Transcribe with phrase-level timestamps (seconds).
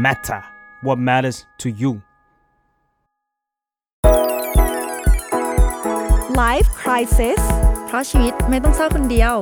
[0.00, 0.42] matter
[0.82, 2.00] what matters to you
[6.42, 7.40] Life Crisis
[7.86, 9.34] เพราะชีวิตไม่ต้องเศร้าคนเดียว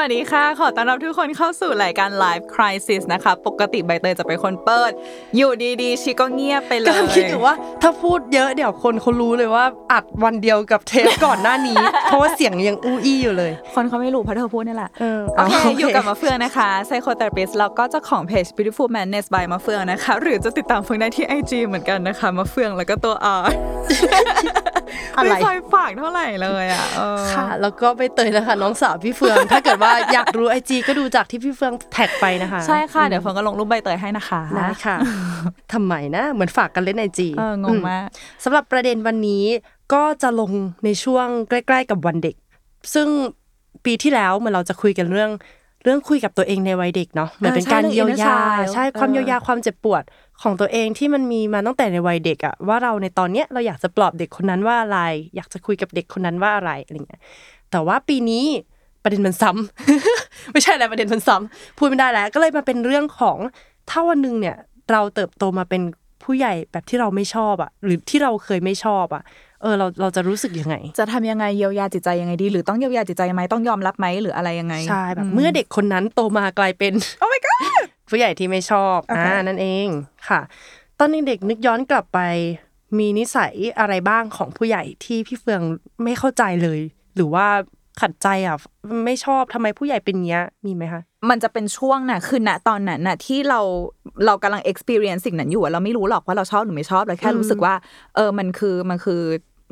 [0.00, 4.92] วัสดีค่ะ ขอต้อนรับทุกคนเข้าสู่รายการ Live Crisis นะคะ ปกติใบเตยจะเป็นคนเปิด
[5.36, 5.50] อยู่
[5.82, 23.42] ดีๆ ชิก็เงียบไปเลยกำลังคิดอยู่ว่าถ้าพูดเยอะเดี๋ยวคนเขารู้เลยว่าอัดวันเดียวกับเทปก่อนหน้านี้ เพราะว่าเสียงยังอู้อี้อยู่เลย คนเขาไม่รู้เพราะเธอพูดนี่แหละเออโอเคเอาโอเคอยู่กับมาเฟืองนะคะ Psychotherapist แล้วก็เจ้าของเพจ Beautiful Madness by มาเฟืองนะคะ หรือจะติดตามเฟืองได้ที่ IG เหมือนกันนะคะมาเฟืองแล้วก็ตัว R
[25.16, 34.96] อะไรไม่ค่อยฝากเท่าไหร่เลยอะเออค่ะ แล้วก็ไปเตยนะคะน้องสาวพี่เฟือง ถ้าเกิดว่าอยากรู้ไอจีก็ดูจากที่พี่เฟืองแท็กไปนะคะ ใช่ค่ะ เดี๋ยวเฟืองก็ลงรูปใบเตยให้นะคะได้ค่ะ
[35.72, 38.06] ทำไมนะ เหมือนฝากกันเล่นไอจีเอองงมาก
[38.44, 39.44] สำหรับประเด็นวันนี้
[39.94, 40.50] ก็จะลง
[40.84, 42.36] ในช่วงใกล้ ๆ กับวันเด็ก
[42.94, 43.08] ซึ่ง
[43.84, 45.30] ปีที่แล้วเหมือนเราจะคุยกันเรื่อง
[45.84, 50.02] เรื่องคุยกับตัวเองในวัยเด็กเนาะเหมือนเป็นการใช่เยียเรื่วองยา inner child ใช่ความเออเยียวยาความเจ็บปวด
[50.42, 55.00] ของตัวเองที่มันมีมาตั้งแต่ในวัยเด็กอะว่าเราในตอนเนี้ยเราอยากจะปลอบเด็กคนนั้นว่าอะไร
[55.36, 57.22] อยากจะคุยกับเด็กคนนั้นว่าอะไรอะไรเงี้ย
[57.70, 58.44] แต่ว่าปีนี้
[59.02, 63.38] ประเด็นมันซ้ำไม่ใช่อะไรประเด็นมันซ้ำพูดไม่ได้แล้ว ก็เลยมาเป็นเรื่องของ
[63.90, 64.56] ถ้าวันหนึ่งเนี่ย
[64.92, 65.82] เราเติบโตมาเป็น
[66.22, 69.22] ผู้ใหญ่แบบที่เราไม่ชอบอะหรือที่เราเคยไม่ชอบอะ
[69.62, 79.88] เออเราเราจะรู้สึกยังไง จะทำยังไงเยียวยาจิตใจยังไงดี หรือต้องเยียวยาจิตใจไหมต้องยอมรับไหมหรืออะไรยังไงใช่แบบเมื่อเด็กคนนั้นโตมากลายเป็นโอ้ my god ผู้ใหญ่ที่ไม่ชอบโอเคอ่านั่นเอง
[80.28, 80.40] ค่ะ
[80.98, 82.20] ตอนเด็กๆนึกย้อนกลับไป
[82.98, 85.62] มีนิสัยอะไรบ้างของผู้ใหญ่ที่พี่เฟือง
[86.04, 86.80] ไม่เข้าใจเลย
[87.16, 87.46] หรือว่า
[88.00, 88.56] ขัดใจอะ
[89.04, 93.60] ไม่ชอบทำไมผู้ใหญ่เป็นเงี้ยมีไหมคะมันจะเป็นช่วงน่ะคือณตอนนั้นน่ะที่เรา
[94.26, 97.74] เรากำลัง experience สิ่งนั้นอยู่อะเราไม่รู้หรอกว่าเราชอบหรือไม่ชอบเราแค่รู้สึกว่า
[98.16, 99.20] เออมันคือมันคือ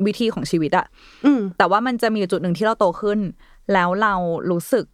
[0.05, 0.85] วิธีของชีวิตอะ
[1.25, 3.19] อืมแต่ว่ามันจะมีจุดหนึ่งที่เราโตขึ้น
[3.73, 4.13] แล้วเรา
[4.51, 4.85] รู้สึก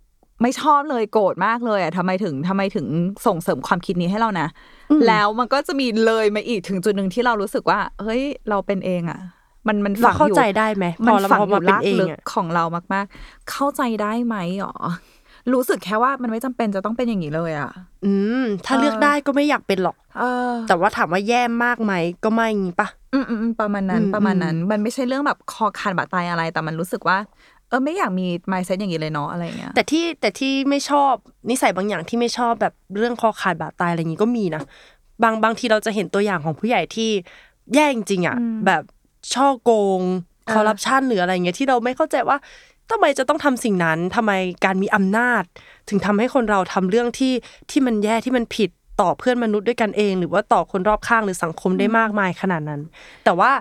[0.41, 2.87] ไม่ชอบเลยโกรธมากเลยอะทำไมถึงทำไมถึง
[3.25, 4.47] ส่งเสริมความคิดนี้ให้เรานะ
[5.07, 9.19] แล้วมันก็จะมีเลยมาอีกถึงจุดหนึ่งที่เรารู้สึกว่า เฮ้ย เราเป็นเองอะ
[9.67, 12.63] มันมันเราฝังเข้าอยู่ใจได้ไหมพมันอเราฝังพออมายู่เป็นลากเองลึกอะของเรา
[12.93, 14.75] มาก ๆ เข้าใจได้ไหมหรอ
[15.53, 17.71] รู้สึกแค่ว่ามันไม่จำเป็นจะต้องเป็นอย่างนี้เลยอะ
[18.05, 21.93] อืม ถ้าเลือกได้ก็ไม่อยากเป็นหรอกเออแต่ว่าถามว่าแย่มากไหม
[22.23, 27.17] ก็ไม่งี้ปะอืมอืมอืมประมาณนั้นอืมประมาณนั้น มันไม่ใช่เรื่องแบบคอขาดบาดตายอะไร แต่มันรู้สึกว่า
[27.69, 31.13] เออไม่อยากมี mindset อย่างนี้เลยเนาะอะไรอย่างเงี้ย แต่ที่แต่ที่ไม่ชอบ
[31.49, 34.61] นิสัยบางอย่างที่ไม่ชอบแบบเรื่องคอขาดบาดตายอะไรอย่างงี้ก็มีนะ
[35.23, 37.09] บางบางทีเราจะเห็นตัวอย่างของผู้ใหญ่ที่
[37.73, 38.83] แย่จริงๆอะแบบ
[39.33, 40.01] ช่อโกง
[40.53, 42.37] คอร์รัปชันหรืออะไรเงี้ยที่เราไม่เข้าใจว่า
[42.91, 44.31] ทำไมจะต้องทำสิ่งนั้นทำไม
[44.65, 45.43] การมีอำนาจ
[45.89, 47.33] ถึงทำให้คนเราทำเรื่องที่
[47.71, 48.69] ที่มันแย่ที่มันผิด
[49.01, 52.81] ต่อเพื่อนมนุษย์ด้วยกันเอง หรือว่าต่อคนรอบข้างหรือสังคมได้มากมายขนาดนั้น
[53.23, 53.51] แต่ว่า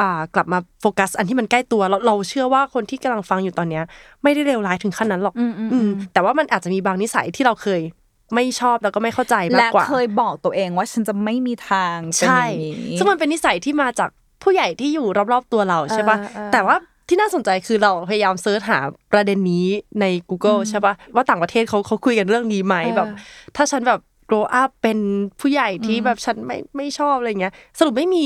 [0.00, 3.84] อ่ากลับมาโฟกัส อันที่มันใกล้ตัวเราเราเชื่อว่าคนที่กำลังฟังอยู่ตอนเนี้ย
[4.22, 7.80] ไม่ได้เลวร้ายถึงขั้นนั้นหรอกอืมอืมอืมแต่ว่ามันอาจจะมีบางนิสัยที่เราเคย
[8.34, 14.10] ไม่ชอบแล้วก็ไม่เข้าใจมากและกว่าเคยบอกตัวเองว่าฉันจะไม่มีทางเป็นใช่อย่างนี้ซึ่งมันเป็นนิสัยที่มาจาก
[14.42, 16.76] ผู้ใหญ่ที่อยู่รอบๆตัวเราใช่ปะเออเออแต่ว่า
[17.10, 18.78] ที่น่าสนใจคือเราพยายาม search หา
[19.12, 19.66] ประเด็นนี้
[20.00, 23.08] ใน Google ใช่ปะว่าต่างประเทศเขาเขาคุยกันเรื่องนี้ไหมแบบ
[23.56, 24.98] ถ้าฉันแบบ grow up เป็น
[25.40, 28.24] ผู้ใหญ่ที่แบบฉันไม่ไม่ชอบอะไรเงี้ยสรุปไม่มี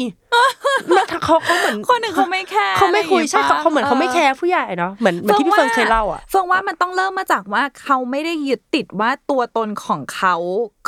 [1.24, 10.34] เขาเขาเหมือนคนหนึ่งเขาไม่ care เขาไม่คุยอะไรใช่งเขางี้ปะเขาเหมือนเขาไม่ care ผู้ใหญ่เนาะเหมือนเหมือนที่พี่เฟิร์นเคยเล่าอะเฟิงว่ามันต้องเริ่มมาจากว่าเขาไม่ได้ยึดติดว่าตัวตนของเขา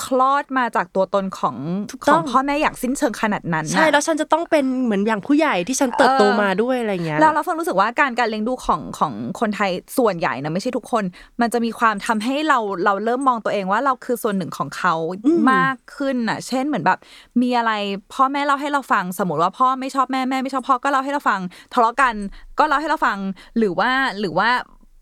[0.02, 1.56] คลอดมาจากตัวตนของ
[1.90, 11.04] ถูกขต้อองงพ่อแม่อย่างสิ้นเชิงขนาดนั้นน่ะใช่แล้วฉันจะต้องเป็นเหมือนอย่างผู้ใหญ่ที่ฉันเติบโตเออมาด้วยอะไรเงี้ยแล้วเราเฟิงรู้สึกว่าการการเลี้ยงดูของของคนไทยส่วนใหญ่นะไม่ใช่ทุกคน
[11.40, 14.94] มันจะมีความทำให้เราเราเริ่มมองตัวเองว่าเราคือส่วนหนึ่งของเขา
[15.26, 16.98] อืมมากขึ้นน่ะ เช่นเหมือนแบบ
[17.42, 17.72] มีอะไร
[18.12, 21.40] พ่อแม่เล่าให้เราฟังสมมติว่าพ่อไม่ชอบแม่แม่ไม่ชอบพ่อก็เล่าให้เราฟัง
[21.72, 22.14] ทะเลาะกัน
[22.58, 23.18] ก็เล่าให้เราฟัง
[23.58, 24.50] หรือว่าหรือว่า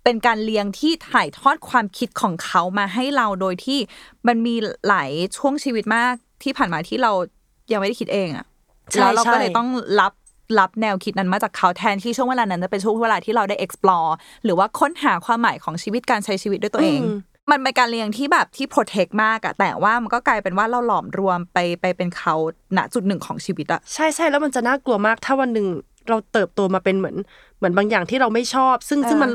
[0.05, 3.78] เป็นการเลี้ยงที่ถ่ายทอดความคิดของเขามาให้เราโดยที่
[4.27, 4.55] มันมี
[4.89, 7.12] หลายช่วงชีวิตมากที่ผ่านมาที่เรา
[7.72, 8.47] ยังไม่ได้คิดเองอะ
[8.99, 9.69] แล้วเราก็เลยต้อง
[10.00, 10.12] รับ
[10.59, 14.10] รับแนวคิดนั้นมาจากเขาแทนที่ช่วงเวลานั้นจะเป็นช่วงเวลาที่เราได้ explore
[14.45, 17.01] หรือว่าค้นหาความหมายของชีวิตการใช้ชีวิตด้วยตัวเอง
[17.46, 22.34] มมันเป็นการเลี้ยงที่แบบที่ protect มากอะแต่ว่ามันก็กลายเป็นว่าเราหลอมรวมไปไปเป็นเขา
[22.76, 25.66] ณจุดหนึ่งของชีวิตอะใช่ใช่แล้วมันจะน่ากลัวมาก ถ้าวันหนึ่ง
[26.08, 27.16] เราเติบโตมาเป็นเหมือน
[27.58, 29.30] เหมือนบางอย่างที่เราไม่ชอบ ซึ่งซึ่งมัน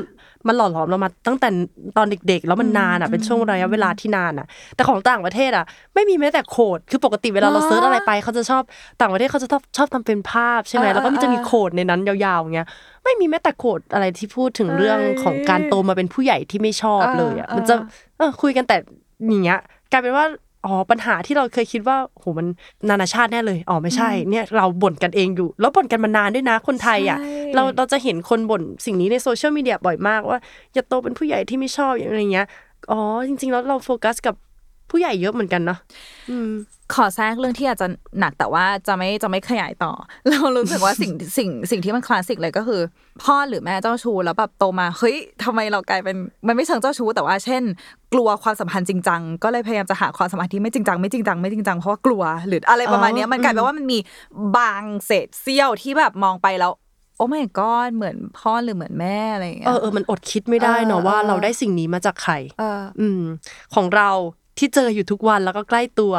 [0.46, 1.48] มันหล่อหลอมเรามาตั้งแต่
[1.96, 4.46] ตอนเด็ก ๆ แล้วมันนานอะเป็นช่วงระยะเวลาที่นานอะ
[4.76, 5.64] แต่ของต่างประเทศอะ
[5.94, 8.62] ไม่มีแม้แต่ quote คือปกติเวลาเราอ๋อ search อะไรไปเขาจะชอบ
[9.00, 12.68] ต่างประเทศเขาจะชอบชอบทำเป็นภาพใช่ไหมเออแล้วก็มันจะมีเออ quote ในนั้นยาวๆอย่างเงี้ย
[13.04, 17.86] ไม่มีแม้แต่ quote อะไรที่พูดถึงเรื่องเอ้ยของการโตมาเป็นผู้ใหญ่ที่ไม่ชอบเลยอะเออมันจะเออ
[18.18, 18.76] เออคุยกันแต่
[19.28, 19.60] อย่างเงี้ย
[19.92, 20.26] กลายเป็นว่า
[20.66, 22.46] อ๋อปัญหาที่เราเคยคิดว่าโหมัน
[22.88, 30.38] นานาชาติแน่เลยอ๋อไม่ใช่ เนี่ยเราบ่นกันเองอยู่ แล้วบ่นกันมานานด้วยนะคนไทยอะใช่เราเราจะเห็นคนบ่นสิ่งนี้ในโซเชียลมีเดียบ่อยมากว่า
[30.74, 32.46] อย่าโตเป็นผู้ใหญ่ที่ไม่ชอบอย่างอะไรเงี้ย
[32.90, 34.34] อ๋อจริง ๆ แล้วเราโฟกัสกับ
[34.90, 35.78] ผู้ใหญ่เยอะเหมือนกันเนาะ
[36.30, 36.50] อืม
[36.94, 37.86] ขอแทรกเรื่องที่อาจจะ
[38.20, 39.92] หนักแต่ว่าจะไม่จะไม่ขยายต่อ
[40.28, 42.80] เรารู้สึกว่าสิ่งสิ่งสิ่งที่มันคลาสสิกเลยก็คือ
[43.22, 46.16] พ่อหรือแม่เจ้าชู้แล้วแบบโตมาเฮ้ยทำไมเรากลายเป็น
[46.46, 47.62] มันไม่เชิงเจ้าชู้แต่ว่าเช่น
[48.12, 53.98] กลัวความสัมพันธ์จริงจังก็เลยพยายามจะหาความสัมพันธ์ที่ไม่จริงจังไม่จริงจังไม่จริงจังเพราะว่ากลัว หรืออะไรประมาณเนี้ยอ๋อมันกลายเป็นว่ามันมี
[54.56, 56.72] บางเศษเสี้ยวที่แบบมองไปแล้ว
[57.16, 63.22] โอ้ไม่ก็เหมือนพ่อหรือเหมือนแม่อะไรอย่างเงี้เอยอเออมันอดคิดไม่ได้เนาะเออว่าเออเราได้สิ่งนี้มาจากใครเอออืม
[63.74, 64.10] ของเรา
[64.60, 66.14] ที่เจออยู่ทุกวันแล้วก็ใกล้ตัว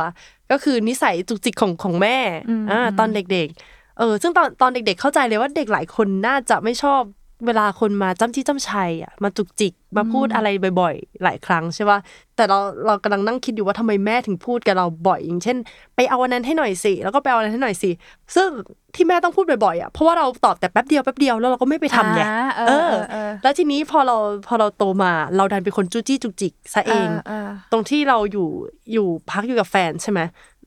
[0.52, 2.18] ก็คือนิสัยจุกจิกของของแม่
[2.50, 7.02] อืมอ่าอืมตอนเด็ก ๆ เออ ซึ่งตอนตอนเด็ก ๆ เข้าใจเลยว่าเด็กหลายคนน่าจะไม่ชอบ
[7.46, 10.48] เวลาคนมาจ้ำจี้จ้ำชัยอะมาจุกจิกมาพูดอะไร
[10.82, 12.00] บ่อย ๆ หลายครั้งใช่ป่ะ
[12.36, 15.58] แต่เราเรากำลังนั่งคิดอยู่ว่าทำไมแม่ถึงพูดกับเราบ่อยอย่างเช่น
[15.96, 17.90] ไปเอาอันนั้นให้หน่อยสิแล้วก็ไปเอาอันนั้นให้หน่อยสิ
[18.36, 18.50] ซึ่ง
[18.96, 24.18] ที่แม่ต้องพูดบ่อยๆอะเพราะว่าเราตอบแต่แป๊บเดียวแป๊บเดียวแล้วเราก็ไม่ไปทำไงอ่าเออเอเอออเออ แล้วทีนี้พอเรา
[24.48, 28.48] พอเราโตมาเราดันเป็นคนจู้จี้จุกจิกซะเองเออตรงที่เราอยู่
[28.94, 30.20] อยู่พักอยู่กับแฟนใช่ไหม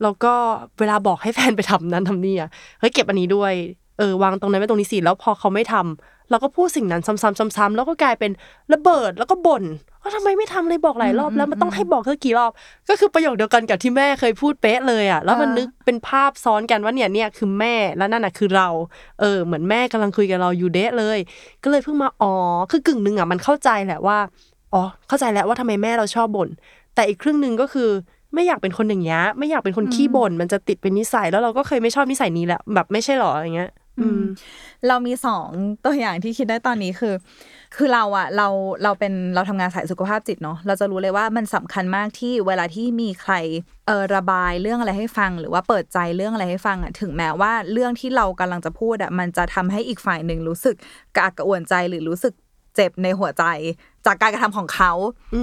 [0.02, 0.34] แล้วก็
[0.78, 2.50] เวลาบอกให้แฟนไปทำนั้นทำนี่อะ
[2.80, 3.52] เฮ้ยเก็บอันนี้ด้วย
[3.98, 8.30] เออวางตรงนั้นไว้ตรงนี้สิแล้วพอเขาไม่ทำ เราก็พูดสิ่งนั้นซ้ำๆซ้ำๆแล้วก็กลายเป็น
[8.72, 9.64] ระเบิดแล้วก็บ่น
[10.00, 12.50] ว่าทำไมไม่ทำเลยบอกหลายรอบแล้วมันต้องให้บอกเธอกี่รอบ
[12.88, 18.68] ก็คือประโยคเดียวกันกับที่แม่เคยพูดเป๊ะเลยอะแล้วมันเออนึกเป็นภาพซ้อนกันว่าเนี่ยเนี่ยคือแม่แล้วนั่นน่ะคือเรา
[19.20, 21.18] เออ เหมือนแม่กำลังคุยกับเราอยู่เดะเลย
[21.62, 22.32] ก็เลยเพิ่งมาอ๋อ
[22.70, 24.18] คือกึ่งหนึ่งอะมันเข้าใจแหละว่า
[24.72, 26.48] อ๋อเข้าใจแล้วว่าทำไมแม่เราชอบบ่น
[26.94, 27.90] แต่อีกครึ่งหนึ่งก็คือ
[28.34, 33.83] ไม่อยากเป็นคนอย่างเงี้ยไม่อยากเป็นคนขี้บ่นมันจะติดเป็นนิสัยแล้วเราก็เคยไม่ชอบนิสัยนี้แหละแบบไม่ใช่หรออย่างเงี้ยอืม
[34.88, 35.48] เรามีสอง
[35.84, 37.14] ตัวอย่างที่คิดได้ตอนนี้คือ
[37.76, 38.48] คือเราอะเรา
[38.82, 43.34] เราเป็นเราทำงานสายสุขภาพจิตเนาะเราจะรู้เลยว่ามันสำคัญมากที่เวลาที่มีใคร
[43.86, 50.76] เออระบายเรื่องอะไรให้ฟัง หรือว่าเปิดใจเรื่องอะไรให้ฟังอะถึงแม้ว่าเรื่องที่เรากำลังจะพูดอะมันจะทำให้อีกฝ่ายหนึ่งรู้สึก
[51.16, 52.34] กระอักกระอ่วนใจหรือรู้สึก
[52.76, 53.44] เจ็บในหัวใจ
[54.06, 54.92] จากการกระทำของเขา
[55.34, 55.42] อื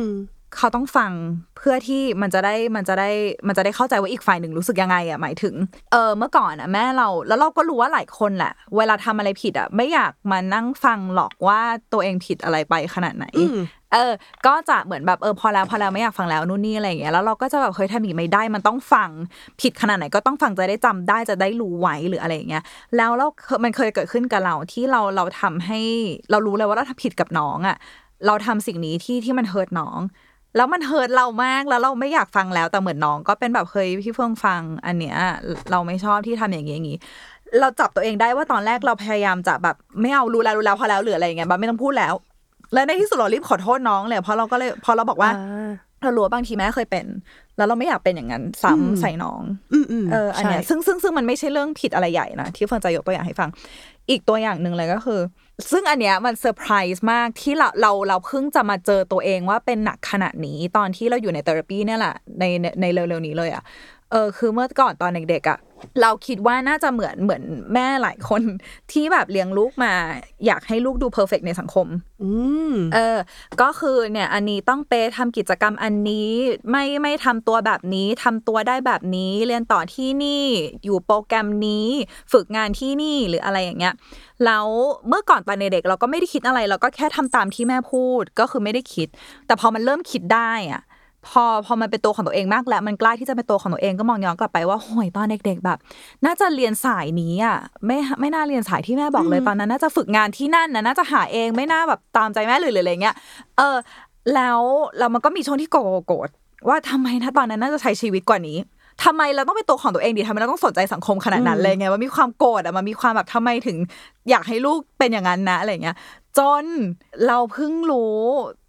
[0.57, 1.11] เขาต้องฟัง
[1.57, 3.09] เพื่อที่มันจะได้มันจะได้
[3.47, 5.55] มันจะได้เข้าใจว่าอีกฝ่ายหนึ่งรู้สึกยังไงอะหมายถึง
[5.91, 11.59] เออเมื่อก่อนอะแม่เราแล้วเราก็รู้ว่าหลายคนแหละ เวลาทำอะไรผิดอะไม่อยากมานั่งฟังหรอกว่า
[11.93, 13.59] ตัวเองผิดอะไรไปขนาดไหนอืม
[13.93, 14.13] เออ
[14.45, 19.09] ก็จะเหมือนแบบเออพอแล้วพอแล้วไม่อยากฟังแล้วนู่นนี่อะไรอย่างเงี้ยแล้วเราก็จะแบบเฮ้ยทำอย่างนี้ไม่ได้มันต้องฟัง
[19.61, 22.63] ผิดขนาดไหนก็ต้องฟังจะได้จำได้จะได้รู้ไว้หรืออะไรอย่างเงี้ย
[22.97, 23.27] แล้วเรา
[23.63, 25.81] มันเคยเกิดขึ้นกับเราที่เราเราทำให้
[26.31, 27.77] เรารู้เลยว่าเราทำผิดกับน้องอะ
[28.27, 29.99] เราทำสิ่งนี้ที่ที่มันเฮิร์ตน้อง
[30.55, 35.17] แล้วมันเฮิร์ตเรามากแล้วเราไม่อยากฟังแล้วแต่เหมือนน้องก็เป็นแบบเคยพี่เฟื่องฟัง อันเนี้ย
[35.71, 36.99] เราไม่ชอบที่ทำอย่างนี้อย่างนี้
[37.59, 42.13] เราจับตัวเองได้ว่าตอนแรกเราพยายามจะแบบไม่เอารู้แล้วรู้แล้วพอแล้วหรืออะไรอย่างเงี้ยแบบไม่ต้องพูดแล้ว
[42.73, 45.71] แล้วในที่สุดเรารีบขอโทษน้องเลยเพราะเราก็เลยพอเราบอกว่าอ่า
[46.03, 47.05] เรารู้ว่าบางทีแม่เคยเป็น
[47.57, 49.41] แล้วเราไม่อยากเป็นอย่างนั้นซ้ำใส่น้อง
[49.73, 53.49] อืมอืมเอออันเนี้ยใช่ซึ่งซึ่งซึ่งมันไม่ใช่เรื่องผิดอะไรใหญ่นะที่เฟิร์นจะยกตัวอย่างให้ฟัง
[54.09, 55.19] อีกตัวอย่างหนึ่งเลยก็คือ
[55.69, 63.63] ซึ่งอันเนี้ยมันเซอร์ไพรส์มากที่เราเราเราเพิ่งจะมาเจอตัวเองว่าเป็นหนักขนาดนี้ตอนที่เราอยู่ใน therapy เนี่ยแหละในในในเร็วๆนี้เลยอะ
[64.11, 65.59] เออคือเมื่อก่อนตอนเด็กๆอะ
[66.01, 67.43] เราคิดว่าน่าจะเหมือนเหมือน
[67.73, 68.41] แม่หลายคน
[68.91, 69.93] ที่แบบเลี้ยงลูกมา
[70.45, 71.87] อยากให้ลูกดู perfect ในสังคม
[72.23, 72.31] อื
[72.71, 73.17] มเออ
[73.61, 76.29] ก็คือเนี่ย อันนี้ต้องเป๊ะทำกิจกรรมอันนี้
[76.71, 80.43] ไม่ไม่ทำตัวแบบนี้ทำตัวได้แบบนี้เรียนต่อที่นี่
[80.83, 81.87] อยู่โปรแกรมนี้
[82.31, 83.93] ฝึกงานที่นี่หรืออะไรอย่างเงี้ย
[84.45, 84.67] แล้ว
[85.07, 89.07] เมื่อก่อนตอนเด็กๆเราก็ไม่ได้คิดอะไร เราก็แค่ทำตามที่แม่พูดก็คือไม่ได้คิด
[89.47, 90.81] แต่พอมันเริ่มคิดได้อะ
[91.27, 95.77] พอพอมันเป็นตัวของตัวเองมากแล้วมันกล้าที่จะเป็นตัวของตัวเองก็มองย้อนกลับไปว่าโหยตอนเด็กๆแบบ
[96.25, 103.15] น่าจะเรียนสายนี้อะไม่ไม่น่าเรียนสายที่แม่บอกเลยตอนนั้น น่าจะฝึกงานที่นั่นนะน่าจะหาเองไม่น่าแบบตามใจแม่เลยหรืออะไรเงี้ย
[103.57, 103.77] เออ
[104.33, 104.59] แล้ว
[104.97, 106.29] แล้วมันก็มีช่วงที่โกรธ
[106.67, 108.57] ว่าทำไมนะตอนนั้นน่าจะใช้ชีวิตกว่านี้
[109.03, 113.77] ทำไมเราต้องเป็นตัวของตัวเองดิทำไมเราต้องสนใจสังคมขนาดนั้นเลยไงว่ามีความโกรธอะมันมีความแบบทำไมถึง
[114.29, 115.95] อยากให้ลูกเป็นอย่างนั้นนะอะไรเงี้ย
[116.37, 116.65] จน
[117.27, 118.19] เราเพิ่งรู้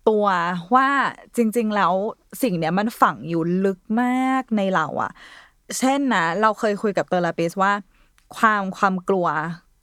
[0.09, 0.27] ตัว
[0.75, 0.89] ว่า
[1.37, 1.93] จริง ๆ แล้ว
[2.43, 5.13] สิ่งเนี้ยมันฝังอยู่ลึกมากในเราอะ
[5.79, 7.73] เช่นนะเราเคยคุยกับเตอร์ลาปิสว่า
[8.37, 9.29] ความความกลัว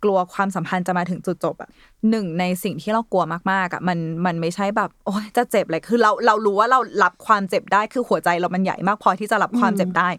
[0.03, 1.69] กลัวความสัมพันธ์จะมาถึงจุดจบอะ
[2.09, 10.09] หนึ่งในสิ่งที่เรากลัวมากๆอะมันมันไม่ใช่แบบ โอ๊ยจะเจ็บเลยคือเราเรารู้ว่าเรารับความเจ็บได้คือหัวใจเรามันใหญ่มากพอที่จะรับความเจ็บได้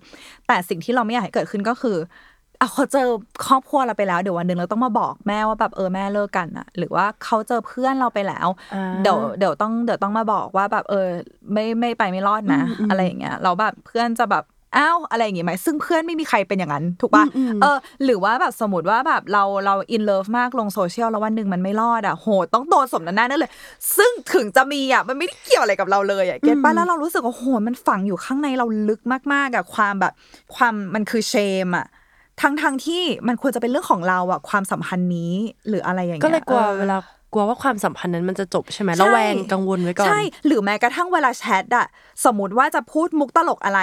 [0.47, 1.97] แต่สิ่งที่เราไม่อยากให้เกิดขึ้นก็คือ
[2.61, 3.07] เอาเขาเจอ
[3.47, 11.09] ครอบครัวเราไปแล้วเดี๋ยววันหนึ่งเราต้องมาบอกแม่ว่าแบบเออแม่เลิกกันอะหรือว่าเขาเจอเพื่อนเราไปแล้วอ่าเดี๋ยวเดี๋ยวต้องเดี๋ยวต้องมาบอกว่าแบบเออ
[11.53, 14.45] ไม่ไม่ไปไม่รอดนะอืมอืมอะไรอย่างเงี้ยเราแบบเพื่อนจะแบบ
[14.77, 23.51] อ้าวอะไรอย่างงี้ไหมซึ่งเพื่อนไม่มีใครเป็นอย่างนั้น ถูกปะอืมอืมเออ หรือว่าแบบสมมติว่าแบบเราเราอินเลิฟมากลงโซเชียลแล้ววันหนึ่งมันไม่รอดอะโหต้องโดนสมน้ำหน้านั่นเลย
[23.97, 29.01] ซึ่งถึงจะมีอะมันไม่ได้เกี่ยวอะไรกับเราเลยอะเก็ตปะแล้วเรารู้สึกว่าโหมันฝังอยู่ข้างในเราลึก
[29.33, 30.13] มากๆอะความแบบ
[30.55, 31.35] ความมันคือเช
[31.67, 31.87] มอะ
[32.43, 35.35] ทั้งทงๆที่มันควรจะเป็นเรื่องของเราอะความสัมพันธ์นี้
[35.69, 36.99] หรืออะไรอย่างเงี้ยก็เลยกลัวออเวลา
[37.33, 41.87] กลัวว่าความสัมพันธ์นั้นมันจะจบใช่ไหมระแวงกังวลไว้ก่อน ใช่ หรือแม้กระทั่งเวลาแชทอะ
[42.25, 43.81] สมมติว่าจะพูดมุกตลกอะไร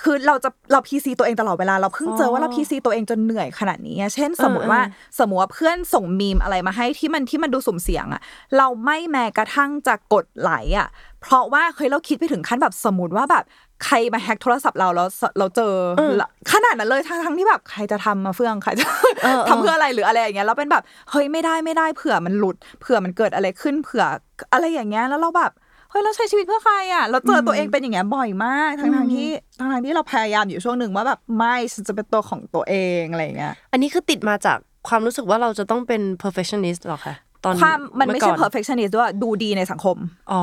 [0.00, 4.80] คือเราจะเราพีซีตัวเองตลอดเวลา เราเพิ่งเจอว่าเราพีซีตัวเองจนเหนื่อยขนาดนี้อะเช่น สมมติว่า
[5.18, 8.22] สมมติว่าเพื่อนส่งมีมอะไรมาให้ที่มันที่มันดูสุ่มเสียงอะ
[8.56, 10.88] เราไม่แม้กระทั่งจะกดไหลอะ
[11.22, 13.44] เพราะว่าเคยเราคิดไปถึงขั้นแบบสมมติว่าแบบ
[13.84, 15.08] ใครมาแฮ็กโทรศัพท์เราแล้ว
[15.38, 15.74] เราเจอ
[16.20, 18.84] ละขนาดนั้นเลยทั้งทั้งที่แบบใครจะทำมาเฟื่องใครจะ
[19.22, 24.04] เออเออทำเพื่ออะไรหรืออะไรอย่างเงี้ยแล้วเป็นแบบเฮ้ยไม่ได้ไม่ได้เผื่อมันหลุดเผื่อมันเกิดอะไรขึ้นเผื่อ
[24.52, 25.52] อะไรอย่างเงี้ยแล้วเราแบบ
[25.90, 34.58] เฮ้ยเราใช้ชีวิตเพื่อใครอะเราเจอตัวเองเป็นอย่างเงี้ยบ่อยมากทั้งทางๆที่ทั้งทางๆที่เราพยายามอยู่ช่วงหนึ่งว่าแบบไม่ฉันจะเป็นตัวของตัวเองอะไรอย่างเงี้ยอันนี้คือติดมาจาก
[34.88, 39.96] ความรู้สึกว่าเราจะต้องเป็น perfectionist หรอคะตอนความมันไม่ใช่เอก่อ perfectionist ด้วยดูดีในสังคม
[40.32, 40.42] อ๋อ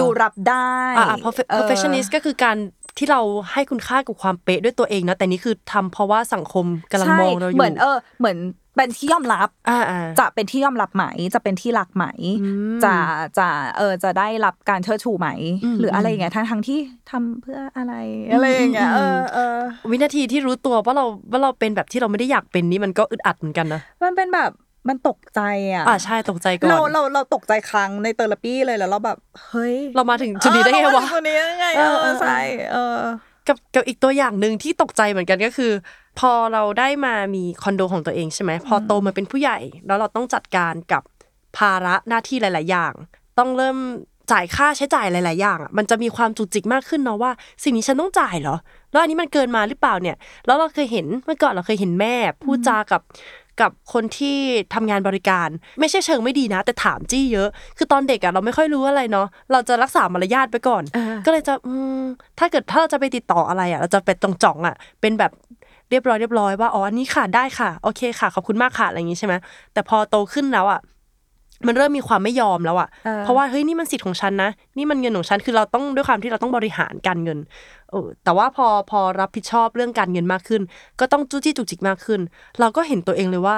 [0.00, 2.56] ดูรับได้อ่าอ่า perfe- เออ perfectionist ก็คือการ
[2.98, 3.20] ที่เรา
[3.52, 8.38] ให้คุณค่ากับความเป๊ะด้วยตัวเองนะแต่นี่คือทำเพราะว่าสังคมกำลังใช่มองเราอยู่เหมือนเออเหมือน
[8.76, 11.04] เป็นที่ยอมรับอ่าอ่าจะเป็นที่ยอมรับไหม
[11.34, 12.06] จะเป็นที่รักไหม
[12.84, 12.94] จะ
[13.38, 15.28] จะเออจะได้รับการเชิดชูไหม
[15.64, 16.78] อืมหรืออะไรอย่างเงี้ยทั้งทั้งที่
[17.10, 17.94] ทำเพื่ออะไร
[18.32, 19.56] อะไรอย่างเงี้ยอืเอมอเออ
[19.90, 24.50] วินาทีที่รู้ตัวว่าเราว่าเราเป็นแบบที่เราไม่ได้อยากเป็นนี่มันก็อึดอัดเหมือนกันนะมันเป็นแบบ
[24.88, 25.40] มันตกใจ
[25.72, 29.18] อะอ่าใช่ตกใจก่อนเราเราเราตกใจครั้งในเทอราปีเลยแล้วเราแบบ
[29.48, 32.38] เฮ้ย เรามาถึงจุดนี้ได้ไงเออเราวะมาถึจุดนี้ได้ไงเอเอออเออใช่
[32.72, 32.96] เออ
[33.48, 35.72] กับกับอีกตัวอย่างหนึ่งที่ตกใจเหมือนกันก็คือ
[36.18, 41.02] พอเราได้มามีคอนโดของตัวเองใช่ไหมพอโตมาเป็นผู้ใหญ่ แล้วเราต้องจัดการกับ
[41.56, 42.92] ภาระหน้าที่หลาย ๆ อย่าง
[43.38, 43.78] ต้องเริ่ม
[44.32, 47.32] จ่ายค่าใช้จ่ายหลาย ๆ อย่างอะมันจะมีความจุกจิกมากขึ้นเนาะว่า
[47.64, 48.56] สิ่งนี้ฉันต้องจ่ายเหรอ
[48.92, 53.00] แล้วอันนี้มันเกินมาหรือเปล่าเนี่ย แล้วเราเคยเห็นเมื่อก่อนเราเคยเห็นแม่พูดจากับ
[53.62, 54.38] กับคนที่
[54.74, 55.48] ทำงานบริการ
[55.80, 62.02] ไม่ใช่เชิงไม่ดีนะ แต่ถามจี้เยอะ คือตอนเด็กอะเราไม่ค่อยรู้อะไรเนาะเราจะรักษามารยาทไปก่อนอ่าก็เลยจะอืม
[62.38, 65.32] ถ้าเกิดถ้าเราจะไปติดต่ออะไรอะเราจะไปตรงจ่องๆอะเป็นแบบ
[65.90, 69.34] เรียบร้อยเรียบร้อยว่าอ๋ออันนี้ค่ะได้ค่ะโอเคค่ะขอบคุณมากค่ะอะไรอย่างงี้ใช่ไหม
[69.72, 70.80] แต่พอโตขึ้นแล้วอะ
[71.66, 77.38] มันเริ่มมีความไม่ยอมแล้วอะเออเพราะว่าเฮ้ยนี่มันสิทธิ์ของฉันนะนี่มันเงินของฉันคือเราต้องด้วยความที่เราต้องบริหารการเงิน
[77.90, 80.62] เออแต่ว่าพอพอรับผิดชอบเรื่องการเงินมากขึ้น
[81.00, 82.20] ก็ต้องจู้จี้จุกจิกมากขึ้น
[82.60, 83.56] เราก็เห็นตัวเองเลยว่า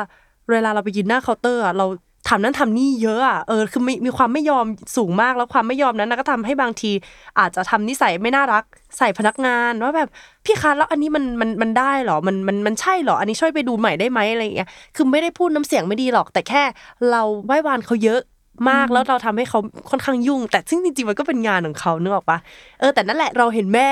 [0.51, 1.87] เวลาเราไปยืนหน้าเคาน์เตอร์อะเรา
[2.29, 6.93] ทำนั้นทำนี่เยอะอะเออคือมีมีความไม่ยอมสูงมากแล้วความไม่ยอมนั้นนะก็ทำให้บางที
[7.38, 8.64] อาจจะทำนิสัยไม่น่ารัก
[8.99, 10.09] ใส่พนักงานว่าแบบ
[10.45, 16.62] พี่คะแล้วอันนี้มันมันมันได้เหรอมันมันมันใช่เหรอ อันนี้ช่วยไปดูใหม่ได้ไหมอะไรอย่างเงี้ยคือไม่ได้พูดน้ำเสียงไม่ดีหรอก แต่แค่
[17.11, 18.21] เราไหว้วานเขาเยอะ
[18.71, 19.59] มากแล้วเราทำให้เขา
[19.91, 22.38] ค่อนข้างยุ่ง แต่ซึ่งจริงๆมันก็เป็นงานของเขาเนกออกปะ
[22.81, 23.88] เออแต่นั่นแหละเราเห็นแม่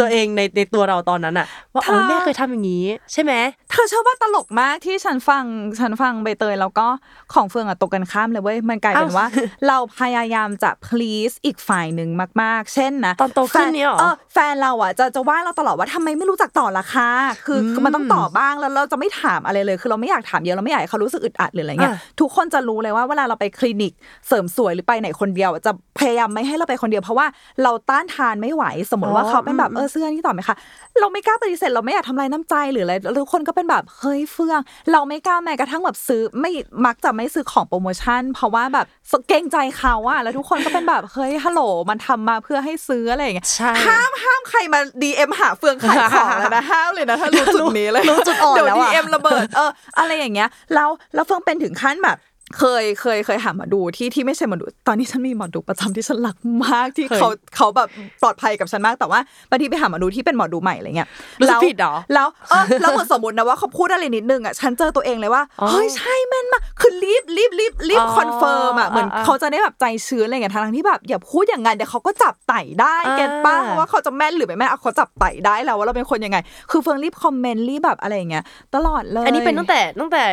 [0.00, 3.32] ตัวเองในในตัวเราตอนนั้นอะว่าอ๋อค่ะแม่เคยทำอย่างนี้ ใช่ไหม
[3.74, 5.44] เธอเชื่อว่าตลกมากที่ฉันฟัง
[5.80, 6.86] ฉันฟังใบเตยแล้วก็
[7.32, 9.26] ของเฟืองอะตกกันข้ามเลยเว้ยมันกลายเป็นอ้าวว่า
[9.68, 12.08] เราพยายามจะ please อีกฝ่ายหนึ่ง
[12.42, 17.08] มาก ๆ เช่นนะตอนโตขึ้นเนี่ยเหรอแฟเออแฟนเราอะจะจะว่าเราตลอดว่าทำไมไม่รู้จักต่อราคา
[17.46, 23.92] คือคือมันต้องต่อบ้างแล้วเราจะไม่ถามอะไรเลย คือเราไม่อยากถามเยอะเราไม่อยากให้เขารู้สึกอึดอัดหรืออะไรเงี้ยอะทุกคนจะรู้เลยว่าเวลาเราไปคลินิก
[24.28, 27.26] เสริมสวยหรือไปไหนคนเดียวอะจะพยายามไม่ให้เราไปคนเดียวเพราะว่า
[27.62, 30.56] เราต้านทานไม่ไหวสมมติว่าเขาเป็นแบบเออเสื้อนี่ต่อไหมคะ
[31.00, 34.60] เราไม่กล้าปฏิเสธเราไม่อยากทำลายน้ำใจหรืออะไรแล้วทุกคนก็เป็นแบบเฮ้ยเฟือง
[34.92, 36.50] เราไม่กล้าแม้กระทั่งแบบซื้อไม่
[36.86, 38.86] มักจะไม่ซื้อของโปรโมชั่น เพราะว่าแบบ
[39.28, 52.16] เกรงใจเขาอะแล้วทุกคนก็เป็นแบบเฮ้ยฮัลโหลมันทำมาเพื่อให้ซื้ออะไรอย่างเงี้ยใช่ห้ามห้ามใครมา DM หาเฟืองขายของแล้วนะห้ามเลยนะถ้ารู้จุดนี้เลยรู้จุดอ่อนเดี๋ยวแล้วอะ DM ระเบิดเอออะไรอย่างเงี้ยแล้วแล้วเฟิร์นเป็นถึงขั้นแบบ
[52.58, 57.88] เคยเคยเคยหาหมอดูที่ที่ไม่ใช่หมอดู ตอนนี้ฉันมีหมอดูประจำที่ฉันรักมากที่เคยเขาเขาแบบ
[58.22, 59.20] ปลอดภัยกับฉันมากแต่ว่า
[59.50, 61.08] บางทีไปหาหมอดูที่เป็นหมอดูใหม่อะไรเงี้ย
[61.40, 76.38] รู้สึกแล้วผิดเหรอแล้วเออแล้วเหมือนสมมตินะว่าเขาพูดอะไรนิดนึงอะฉันเจอตัวเองเลยว่าอ๋อเฮ้ยใช่แม่นมากคือรีบรีบรีบรีบอ๋อ confirm อะเหมือนอ่าเขาจะได้แบบใจชื้นอะไรเงี้ยทั้งๆที่แบบอย่าพูดอย่างงั้นเดี๋ยวเขาก็จับไต๋ได้อ่า get ปะว่าเขาจะแม่นหรือไม่แม่นเอาเขาจับไต๋ได้แล้วว่าเราเป็นคนยังไง
[76.70, 78.44] คือเฟิร์นรีบ comment รีบแบบอะไรอย่างเงี้ย
[78.74, 80.24] ตลอดเลย อันนี้เป็นตั้งแต่ตั้งแต่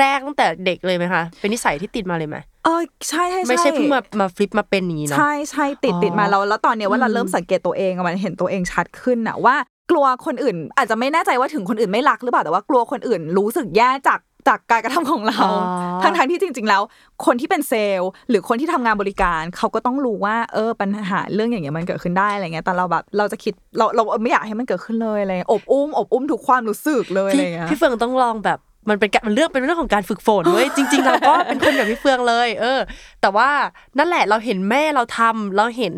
[0.00, 9.56] แรกๆตั้งแต่เด็กเลยไหมคะเป็นนิสัยที่ติดมาเลยไหมเออใช่ใช่ไม่ใช่เพิ่งมามา flip มาเป็นอย่างนี้เนาะใช่ใช่ติดอ๋อติดมาแล้วแล้วตอนเนี้ยว่าเราอืมเริ่มสังเกตตัวเองอะมันเห็นตัวเองชัดขึ้นอะว่า
[9.90, 16.82] กลัวคนอื่น อาจจะไม่แน่ใจว่าถึงคนอื่นไม่รักหรือเปล่าแต่ว่ากลัวคนอื่นรู้สึกแย่จากจากการกระทำของเราอ๋อทั้งทั้งๆที่จริง ๆ แล้ว
[17.26, 32.80] คนที่เป็นเซลล์ หรือคนที่ทำงานบริการเขาก็ต้องรู้ว่า เออปัญหาเรื่องอย่างเงี้ยมันเกิดขึ้นได้อะไรเงี้ยแต่เราแบบเราจะคิดเราเราไม่อยากให้มันเกิดขึ้นเลยอะไรเงี้ยอบอุ้มอบอุ้มทุกความรู้สึกเลยอะไรพี่เงี้ยพี่เฟืองต้องลองแบบ มันเป็นการมันเรื่องเป็นเรื่องของการฝึกฝนเว้ยจริงๆเราก็เป็นคนแบบพี่เฟืองเลย เออ
[33.20, 33.48] แต่ว่า
[33.98, 35.94] นั่นแหละเราเห็นแม่เราทำเราเห็น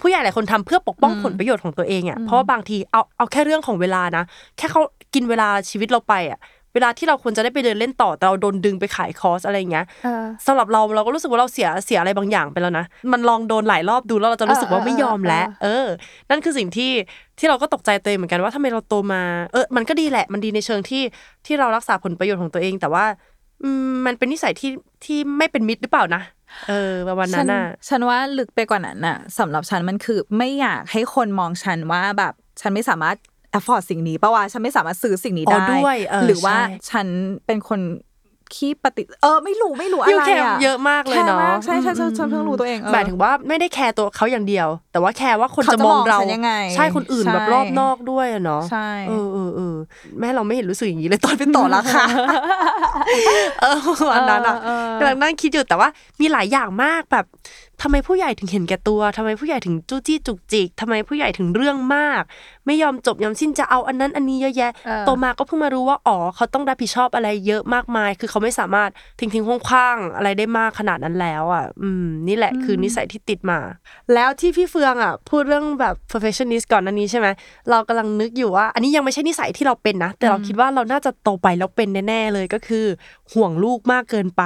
[0.00, 4.24] ผู้ใหญ่หลายคนทำเพื่อปกป้องอืมผลประโยชน์ของตัวเองอะเพราะว่าบางทีเอาเอาแค่เรื่องของเวลานะ
[4.56, 4.80] แค่เขา
[5.14, 6.38] กินเวลาชีวิตเราไปอะ
[6.74, 15.86] เวลาที่เราควรจะได้ไปเดินเล่นต่อแต่เราโดนดึงไปขายคอร์สอะไรอย่างเงี้ยเออสำหรับเราเราก็รู้สึกว่าเราเสียเสียอะไรบางอย่างไปแล้วนะมันลองโดนหลายรอบดูแล้วเราจะรู้สึกว่าเออไม่ยอมแล้วเออเออ
[16.30, 16.90] นั่นคือสิ่งที่
[17.38, 21.02] ที่เราก็ตกใจตัวเองเหมือนกันว่าทำไมเราโตมา เออ มันก็ดีแหละมันดีในเชิงที่
[21.46, 23.04] ที่เรารักษาผลประโยชน์ของตัวเอง แต่ว่า
[23.62, 24.70] อืมมันเป็นนิสัยที่
[25.04, 26.22] ที่ไม่เป็นมิตรหรือเปล่านะ
[26.68, 33.16] เออประมาณนั้นน่ะฉันฉันว่าลึกไปกว่านั้นน่ะสำหรับฉันมันคือไม่อยากให้คนมองฉันว่าแบบ ฉันไม่สามารถ
[33.58, 37.06] afford สิ่งนี้ปะวะฉันไม่สามารถซื้อสิ่งนี้อ๋อได้ด้วยเออหรือว่าใช่ฉัน
[37.46, 37.80] เป็นคน
[38.54, 49.74] ขี้ปฏิเออไม่รู้ไม่รู้อะไร you care อะเยอะมากเลยเนาะ care มากใช่ใช่ใช่ฉันเพิ่งรู้ตัวเองเออหมายถึงว่าไม่ได้ care ตัวเขาอย่างเดียว แต่ว่า care ว่าคนเขาจะจะมองมองเราฉันยังไงใช่คนอื่นใช่แบบรอบนอกด้วยอะเนาะใช่เออเออเออ
[50.20, 52.04] แม่เราไม่เห็นรู้สึกอย่างนี้เลยตอนเป็นต่อราคา
[53.62, 53.78] เออ
[54.10, 55.88] วันนั้นอะเออเออกำลังนั่งคิดอยู่แต่ว่า
[56.20, 57.26] มีหลายอย่างมากแบบ
[57.82, 62.22] ทำไมผู้ใหญ่ถึงเห็นแก่ตัวทำไมผู้ใหญ่ถึงจู้จี้จุกจิกทำไมผู้ใหญ่ถึงเรื่องมาก
[62.66, 73.58] ไม่ยอมจบยอมสิ้นจะเอาอันนั้นอันนี้เยอะแยะเออโตมาก็เพิ่งมารู้ว่าอ๋อเขาต้องรับผิดชอบอะไรเยอะมากมาย คือเขาไม่สามารถทิ้งทิ้งๆคว้างๆอะไรได้มากขนาดนั้นแล้วอะ อืม นี่แหละคือนิสัยที่ติดมา
[74.14, 77.26] แล้วที่พี่เฟืองอะ พูดเรื่องแบบ perfectionist ก่อนอันนี้ใช่ไหม
[77.70, 82.86] เรากำลังนึกอยู่ว่า อันนี้ยังไม่ใช่นิสัยที่เราเป็นนะ แต่เราคิดว่าเราน่าจะโตไปแล้วเป็นแน่ๆเลยก็คือ
[83.32, 84.42] ห่วงลูกมากเกินไป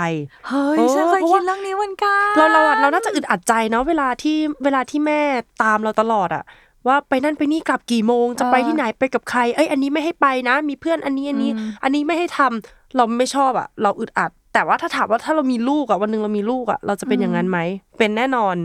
[0.48, 5.20] เฮ้ยเออฉันเคยเพราะคิว่าดเรื่องนี้เหมือนกันเราเราอะเราน่าจะอึดอัดใจเนาะเวลาที่เวลาที่แม่
[5.62, 6.44] ตามเราตลอดอะ
[6.86, 11.50] ว่าไปนั่นไปนี่กลับกี่โมง จะไปที่ไหนไปกับใคร เอ้ยอันนี้ไม่ให้ไปนะ มีเพื่อนอันนี้อันนี้
[11.82, 17.58] อันนี้ไม่ให้ทำเราไม่ชอบอะเราอึดอัด แต่ว่าถ้าถามว่าถ้าเรามีลูกอะวันหนึ่งเรามีลูกอะเราจะเป็นอย่างนั้นไหม
[17.98, 18.56] เป็นแน่นอน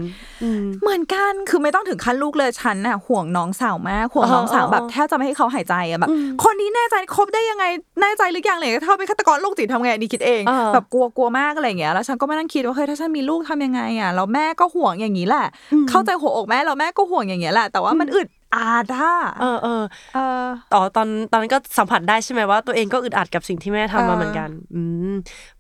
[0.44, 6.10] อืมเหมือนกันคือไม่ต้องถึงขั้นลูกเลยฉันน่ะห่วงน้องสาวมากห่วงน้องสาวเออเออแบบแทบจะไม่ให้เขาหายใจอะแบบ
[6.44, 7.66] คนนี้แน่ใจคบได้ยังไง
[8.02, 15.46] แน่ใจหรือยังเลยถ้าเป็นฆาตกรโรคจิตทำไงอันนี่คิดเองเออแบบกลัวกลัวมากอะไรอย่างเงี้ยแล้วฉันก็มานั่งคิดว่าเฮ้ยถ้าฉันมีลูกทำยังไงอะแล้วแม่ก็ห่วงอย่างนี้แหละ
[15.90, 19.84] เข้าใจหัวอกแม่แล้วแม่ก็ห่วงอย่างเงี้ยแหละแต่ว่ามันอึดอัดอะเออเออ
[20.16, 25.14] เออต่อตอนตอนนั้นก็สัมผัสได้ใช่ไหมว่า ตัวเองก็อึดอัดกับสิ่งที่แม่ทำเอมาอเหมือนกัน อืม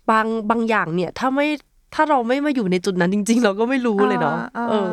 [0.09, 1.47] บางบางอย่างเนี่ยถ้าไม่
[1.97, 4.37] ถ้าเราไม่มาอยู่ในจุดนั้นจริง ๆ เราก็ไม่รู้เลยเนาะ
[4.69, 4.91] เออ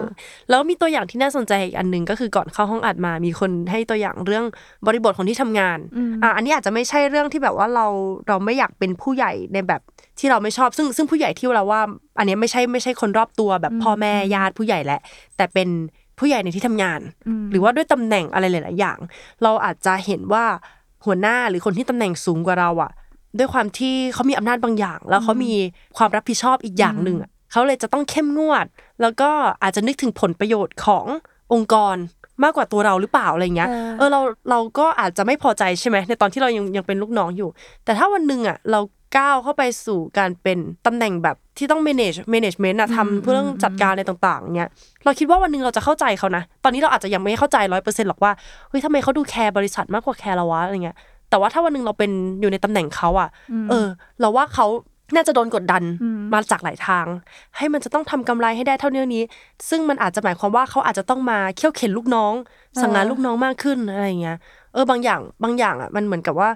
[0.51, 4.45] แล้วมีตัวอย่างที่น่าสนใจอีกอันหนึ่งก็คือก่อนเข้าห้องอัดมามีคนให้ตัวอย่างเรื่อง
[4.87, 5.79] บริบทของที่ทำงาน
[6.23, 7.87] อะอันนี้อาจจะไม่ใช่เรื่องที่แบบว่าเรา
[8.29, 9.81] เราไม่อยากเป็นผู้ใหญ่ในแบบ
[10.19, 11.83] ที่เราไม่ชอบ ซึ่งซึ่งผู้ใหญ่ที่เราว่า
[12.19, 15.01] อันนี้ไม่ใช่ไม่ใช่คนรอบตัวแบบพ่อแม่ญาติผู้ใหญ่แหละ
[15.37, 15.69] แต่เป็น
[16.19, 17.01] ผู้ใหญ่ในที่ทำงาน
[17.51, 18.99] หรือว่าด้วยตำแหน่งอะไรหลายๆอย่าง
[19.43, 20.45] เราอาจจะเห็นว่า
[21.05, 22.91] หัวหน้าหรือคนที่ตำแหน่งสูงกว่าเราอะ
[23.39, 25.53] ด้วยความที่เขามีอำนาจบางอย่าง แล้วเขามี
[25.97, 28.67] ความรับผิดชอบอีกอย่างหนึ่งอะเขาเลยจะต้องเข้มงวด
[29.03, 29.31] แล้วก็
[29.63, 31.07] อาจจะนึกถึงผลประโยชน์ของ
[31.53, 31.97] องค์กร
[32.43, 37.49] มากกว่าตัวเราหรือเปล่าอะไรเงี้ย เออเออเราเราก็อาจจะไม่พอใจใช่ไหมในตอนที่เรายังยังเป็นลูกน้องอยู่
[37.85, 38.81] แต่ถ้าวันหนึ่งอะเรา
[39.17, 44.71] ก้าวเข้าไปสู่การเป็นตำแหน่งแบบที่ต้อง manage management อะทำเพื่อเรื่องจัดการอะไรต่างๆเงี้ย
[45.05, 48.33] เราคิดว่าวันหนึ่งเราจะเข้าใจเขานะ ตอนนี้เราอาจจะยังไม่เข้าใจร้อยเปอร์เซ็นต์หรอกว่า
[48.69, 50.97] เฮ้ยทำไมเขาดูแคร์บริษัทมากกว่าแคร์เราวะอะไรเงี้ย
[51.31, 53.29] แต่ว่าถ้าวันหนึ่งเราเป็นอยู่ในตำแหน่งเขาอะ
[53.71, 53.87] เออ
[54.21, 54.67] เราว่าเขา
[55.15, 55.83] น่าจะโดนกดดัน
[56.33, 57.07] มาจากหลายทาง
[57.57, 59.25] ให้มันจะต้องทำกำไรให้ได้เท่านี้นี้
[59.69, 62.35] ซึ่งมันอาจจะหมายความว่าเขาอาจจะต้องมาเคี่ยวเข็นลูกน้อง
[62.81, 64.39] สั่งงานลูกน้องมากขึ้นอะไรเงี้ย
[64.73, 66.51] เออบางอย่างบางอย่างอะมันเหมือนกับว่า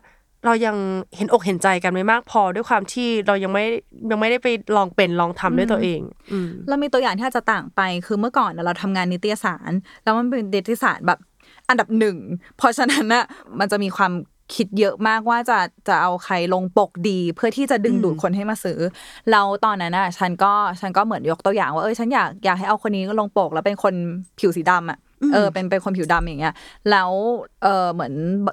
[0.46, 0.76] เรายัง
[1.16, 3.64] เห็นอกเห็นใจกันไม่มากพอด้วยความที่เรายังไม่
[4.10, 6.00] ยังไม่ได้ไปลองเป็นลองทำด้วยตัวเอง
[6.32, 9.70] อืมเรามีตัวอย่างที่อาจจะต่างไปคือเมื่อก่อนน่ะเราทำงานนิตยสาร
[10.02, 11.18] แล้วมันเป็นนิตยสารแบบ
[11.68, 12.16] อันดับหนึ่ง
[12.56, 13.24] เพราะฉะนั้นน่ะ
[13.58, 14.12] มันจะมีความ
[14.54, 18.78] คิดเยอะมากว่าจะจะเอาใครลงปกดี เพื่อที่จะดึงดูดคนให้มาซื้อ
[19.30, 23.94] เราตอนนั้นน่ะฉันก็ฉันก็เหมือนยกตัวอย่างว่าเออฉันอยากอยากให้เอาคนนี้ลงปกแล้วเป็นคน
[24.38, 24.98] ผิวสีดำอะ
[25.32, 26.54] เออเป็นเป็นคนผิวดำอย่างเงี้ย
[26.90, 27.10] แล้ว
[27.62, 28.12] เออเหมือน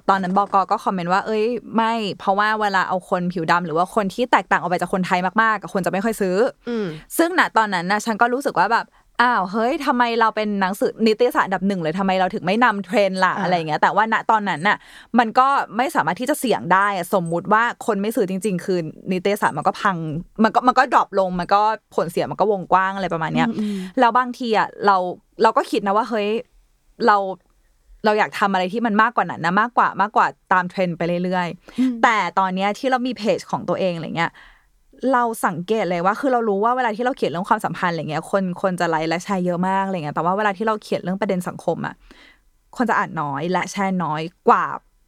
[0.10, 1.44] ตอนนั้นบกก็คอมเมนต์ว่าเอ้ย
[1.76, 6.36] ไม่เพราะว่าเวลาเอาคนผิวดำหรือว่าคนที่แตกต่างออกไปจากคนไทยมากๆกับคนจะไม่ค่อยซื้อ
[6.68, 6.86] ออืม
[7.18, 8.86] ซึ่งณตอนนั้นนะฉันก็รู้สึกว่าแบบ
[9.22, 14.78] อ้าวเฮ้ยทำไมเราเป็นหนังสือนิตยสารอันดับหนึ่งเลยทำไมเราถึงไม่นำเทรนด์ล่ะอ่าอะไรอย่างเงี้ยแต่ว่าณตอนนั้นน่ะ
[15.20, 18.80] มันก็ไม่สามารถที่จะเสี่ยงได้อะสมมุติว่าคนไม่ซื้อจริง ๆ คือ
[19.12, 19.98] นิตยสารมันก็พัง
[20.44, 21.62] มันก็มันก็ดรอปลง มันก็
[21.96, 23.48] ผลเสียมันก็วงกว้างอะไรประมาณเนี้ย
[24.00, 24.98] แล้วบางทีอะเรา
[25.42, 26.30] เราก็คิดนะว่าเฮ้ย
[27.08, 27.18] เรา
[28.06, 34.32] เราอยากทำอะไรที่มันมากกว่านั้นนะมากกว่ามากกว่าตามเทรนด์ไปเรื่อยๆ แต่ตอนเนี้ยที่เรามีเพจของตัวเองอะไรเงี้ย
[35.14, 41.96] เราสังเกตเลยว่า คือเรารู้ว่าเวลาที่เราเขียนเรื่องความสัมพันธ์อะไรเงี้ย คนคนจะไลค์และแชร์เยอะมากอะไรเงี้ย แต่ว่าเวลาที่เราเขียนเรื่องประเด็นสังคมอะ
[42.78, 44.66] คนจะอ่านน้อยและแชร์น้อยกว่า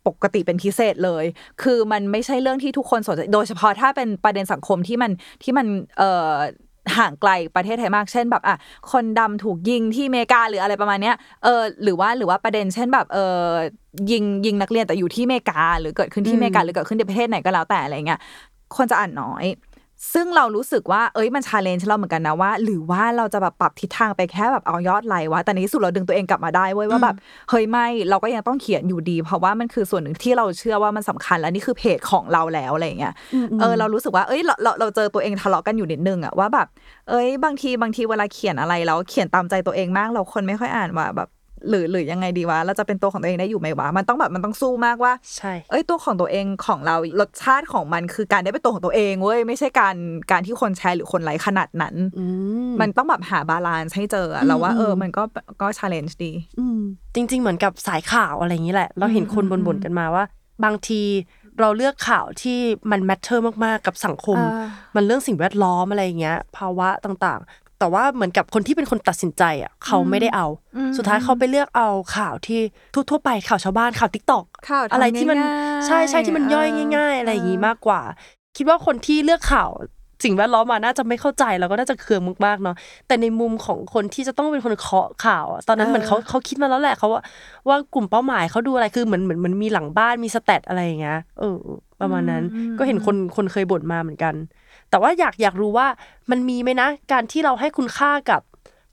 [0.08, 1.25] ปกติเป็นพิเศษเลย
[1.63, 5.12] คือมันไม่ใช่เรื่องที่ทุกคนสนใจ โดยเฉพาะถ้าเป็นประเด็นสังคมที่มัน
[5.43, 6.34] ที่มันเอ่อ
[6.97, 8.58] ห่างไกลประเทศไทยมาก เช่นแบบอะ
[8.91, 13.47] คนดำถูกยิงที่อเมริกาหรืออะไรประมาณเนี้ย เออ หรือว่าหรือว่าประเด็นเช่นแบบเออ
[14.12, 18.19] ยิงยิงนักเรียนแต่อยู่ที่อเมริกา หรือเกิดขึ้นที่อเมริกาหรือเกิดขึ้นในประเทศไหนก็แล้วแต่อะไรเงี้ย
[18.75, 19.45] คนจะอ่านน้อย
[20.13, 27.16] ซึ่งเรารู้สึกว่าเอ้ยมัน challenge เราเหมือนกันนะว่า หรือว่าเราจะแบบปรับทิศทางไปแค่แบบเอายอดไลค์วะแต่ในที่สุดเราดึงตัวเองกลับมาได้เว้ยว่าแบบ
[27.50, 33.13] เฮ้ยไม่เราก็ยังต้องเขียนอยู่ดี เพราะว่ามันคือส่วนหนึ่งที่เราเชื่อว่ามันสำคัญและนี่คือเพจของเราแล้วอะไรอย่างเงี้ย
[33.60, 36.68] เออเรารู้สึกว่าเอ้ยเราเราเราเจอตัวเองทะเลาะกันอยู่นิดนึงอะว่าแบบ
[37.10, 41.30] เอ้ยบางทีบางทีเวลาเขียนอะไรแล้วเขียนตามใจตัวเองมาก เราคนไม่ค่อยอ่านว่าแบบ
[41.69, 49.95] หรือหรือยังไงดีวะเราจะเป็นตัวของตัวเองได้อยู่ไหมวะมันต้องแบบมันต้องสู้มากว่าใช่เอ้ยตัวของตัวเองของเรารสชาติของมันคือการได้เป็นตัวของตัวเองเว้ยไม่ใช่การ
[50.32, 52.26] การที่คนแชร์หรือคนไลค์ขนาดนั้นอื
[52.69, 55.23] มมันต้องแบบหา balance ให้เจออะเราว่าเออมันก็
[55.62, 56.80] ก็ challenge ดีอืม
[57.15, 60.23] จริง ๆ เหมือนกับสายข่าวอะไรอย่างนี้แหละ เราเห็นคนอืมบ่นๆกันมาว่า
[60.63, 61.02] บางที
[61.60, 62.60] เราเลือกข่าวที่
[62.91, 70.48] มัน matter มากๆ กับสังคมอ่ามันเรื่องสิ่งแวดล้อมอะไรอย่างเงี้ย ภาวะต่างๆ แต่ว่าเหมือนกับคนที่เป็นคนตัดสินใจอะเขาไม่ได้เอา
[70.98, 72.60] สุดท้ายเขาไปเลือกเอาข่าวที่
[73.10, 78.02] ทั่วๆไปข่าวชาวบ้านข่าว TikTokข่าวทำอะไรที่มันง่ายๆใช่ใช่ที่มันย่อยเออง่าย ๆ อะไรอย่างงี้มากกว่า
[78.58, 79.69] คิดว่าคนที่เลือกข่าว
[80.24, 82.76] สิ่งแวดล้อมมาน่าจะไม่เข้าใจแล้วก็น่าจะเคืองมากๆเนาะ
[83.08, 87.22] แต่ในมุมของคนที่จะต้องเป็นคนเคาะข่าวอะตอนนั้นเหมือนเขาเขาคิดมาแล้วแหละเขาว่า
[87.67, 91.58] ว่ากลุ่มเป้าหมายเขาดูอะไรคือเหมือนเหมือนเหมันมีหลังบ้านมีสแตทอะไรอย่างเงี้ยเออ
[92.02, 92.43] ประมาณนั้น
[92.78, 94.34] ก็เห็นคนคนเคยบ่นมาเหมือนกัน
[94.93, 95.88] แต่ว่าอยากอยากรู้ว่า
[96.32, 98.41] มันมีไหมนะ การที่เราให้คุณค่ากับ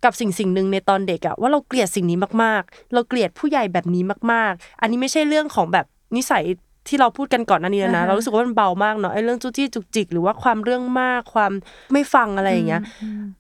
[0.05, 5.87] กับสิ่งสิ่งหนึ่งในตอนเด็กอะว่าเราเกลียดสิ่งนี้มากๆ เราเกลียดผู้ใหญ่แบบนี้มาก ๆ อันนี้ไม่ใช่เรื่องของแบบ
[6.17, 6.45] นิสัย
[6.89, 11.53] ที่เราพูดกันก่อนหน้านี้แล้วนะอ่าฮะเรารู้สึกว่ามันเบามากเนาะไอ้เรื่องจู้จี้จุกจิกหรือว่าความเรื่องมากความ
[11.93, 12.83] ไม่ฟังอะไรอย่างเงี้ย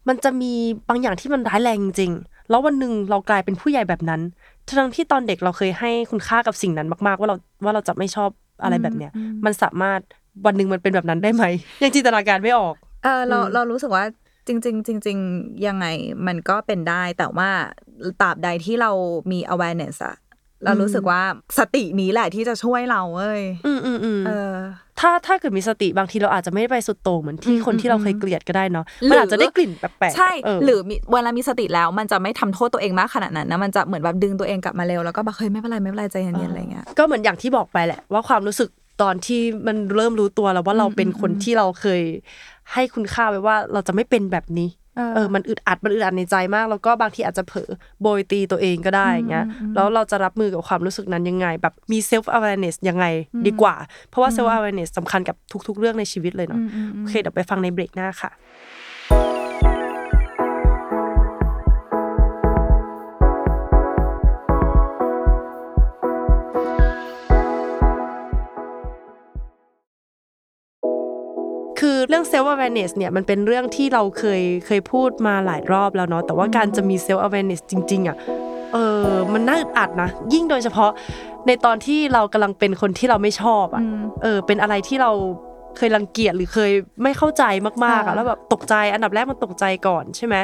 [0.08, 0.52] มันจะมี
[0.88, 4.20] บางอย่างที่มันร้ายแรงจริงๆแล้ววันหนึ่งเรากลายเป็นผู้ใหญ่แบบนั้น
[4.78, 8.30] ทั้งที่ตอนเด็กเราเคยให้คุณค่ากับสิ่งนั้นมาก ๆ ว่าเราว่าเราจะไม่ชอบ
[8.62, 9.12] อะไรแบบเนี้ย
[9.44, 10.00] มันสามารถ
[10.46, 11.44] วันหนึ่งมันเป็นแบบนั้นได้ไหม
[11.82, 14.04] ยังจินตนาการไม่ออกเออเราอืมเรารู้สึกว่า
[14.46, 15.86] จริงๆจริงๆยังไง
[16.26, 17.50] มันก็เป็นได้แต่ว่า
[18.20, 18.90] ตราบใดที่เรา
[19.32, 20.16] มี awareness อะ
[20.64, 21.22] เรารู้สึกว่า
[21.58, 24.54] สตินี้แหละที่จะช่วยเราเว้ยอืมอืมอืมเออ
[25.00, 38.68] ถ้าถ้าเกิดมีสติบางทีเราอาจจะไม่ได้ไปสุดโต่งเหมือนที่อืมคนที่เราเคยเกลียดก็ได้เนาะหรือมันอาจจะได้กลิ่นแปลกๆใช่เออหรือมีเวลามีสติแล้วมันจะไม่ทำโทษตัวเองมากขนาดนั้นนะมันจะเหมือนแบบดึงตัวเองกลับมาเร็วแล้วก็แบบเฮ้ยไม่เป็นไรไม่เป็นไรใจเย็นๆอะไรเงี้ยก็เหมือนอย่างที่บอกไปแหละว่าความรู้สึก
[39.02, 42.02] ตอนที่มันเริ่มรู้ตัวแล้วว่าเราเป็นคนที่เราเคย
[42.72, 47.70] ให้คุณค่าไว้ว่าเราจะไม่เป็นแบบนี้เออเออ มันอึดอัด มันอึดอัดในใจมาก แล้วก็บางทีอาจจะเผลอ
[48.02, 53.06] โบยตีตัวเองก็ได้อย่างเงี้ย แล้วเราจะรับมือกับความรู้สึกนั้นยังไง แบบมี self awareness ยังไง
[53.46, 53.74] ดีกว่า
[54.08, 55.36] เพราะว่า self awareness สำคัญกับ
[55.68, 56.60] ทุก ๆ เรื่องในชีวิตเลยเนาะ
[56.98, 58.30] โอเค เดี๋ยวไปฟังในเบรกหน้าค่ะ
[72.10, 78.16] เรื่อง self awareness เนี่ยมันเป็นเรื่องที่เราเคยเคยพูดมาหลายรอบแล้วเนาะแต่ว่าการจะมี self awareness จริง ๆอะ
[78.72, 80.90] เออมันน่าอึดอัดนะ ยิ่งโดยเฉพาะ
[81.46, 83.82] ในตอนที่เรากำลังเป็นคนที่เราไม่ชอบอะ
[84.22, 85.12] เออ เป็นอะไรที่เรา
[85.78, 87.44] เคยรังเกียจหรือเคยไม่เข้าใจ
[87.84, 90.36] มากๆอะค่ะแล้วแบบตกใจอันดับแรกมันตกใจก่อนใช่ไหม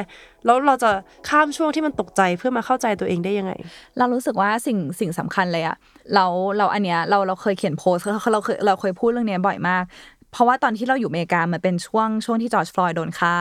[0.45, 0.89] แล้วเราจะ
[1.29, 3.51] ข้ามช่วงที่มันตกใจเพื่อมาเข้าใจตัวเองได้ยังไง
[3.97, 5.77] เรารู้สึกว่าสิ่งสิ่งสำคัญเลยอะ
[6.15, 6.25] เรา
[6.57, 9.83] เราอันเนี้ยเราเราเคยเขียนโพสต์เราเราเคยเราเคยพูดเรื่องเนี้ยบ่อยมาก
[10.37, 13.35] เพราะว่าตอนที่เราอยู่อเมริกามันเป็นช่วงช่วงที่จอร์จฟลอยด์โดนฆ่า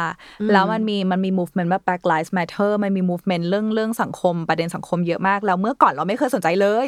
[0.53, 6.87] แล้วมันมีมันมี movement แบบ Black Lives Matter มันมี movement เรื่องเรื่องสังคมประเด็นสังคมเยอะมาก แล้วเมื่อก่อนเราไม่เคยสนใจเลย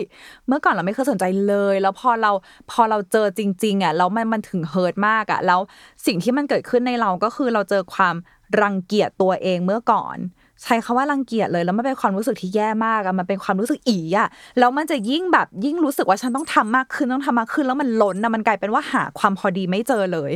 [0.49, 2.33] เมื่อก่อนเราไม่เคยสนใจเลย แล้วพอเรา
[2.71, 5.61] พอเราเจอจริง ๆอะแล้วมันมันถึงเฮิร์ตมากอะแล้ว
[6.07, 8.15] สิ่งที่มันเกิดขึ้นในเราก็คือเราเจอความ
[8.61, 10.17] รังเกียจตัวเองเมื่อก่อน
[10.63, 20.33] ใช้คำว่ารังเกียจเลย แล้วมันเป็นความรู้สึกที่แย่มากอะมันเป็นความรู้สึกอีอะแล้วมันจะยิ่งแบบยิ่งรู้สึกว่าฉันต้องทำมากขึ้นต้องทำมากขึ้น แล้วมันล้นอะมันกลายเป็นว่าหาความพอดีไม่เจอเลย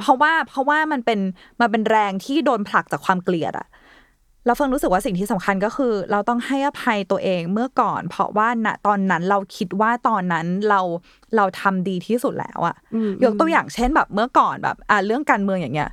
[0.00, 1.20] เพราะว่าเพราะว่ามันเป็น
[1.60, 3.68] มันเป็นแรงที่โดนผลักจากความเกลียดอะ
[4.46, 10.80] เราเฟิงรู้สึกว่าสิ่งที่สำคัญก็คือ เราต้องให้อภัยตัวเองเมื่อก่อน เพราะว่าณตอนนั้นเราคิดว่าตอนนั้นเรา
[11.36, 15.90] เราทำดีที่สุดแล้วอะอืมยกตัวอย่างเช่นแบบเมื่อก่อนแบบอ่าเรื่องการเมืองอย่างเงี้ย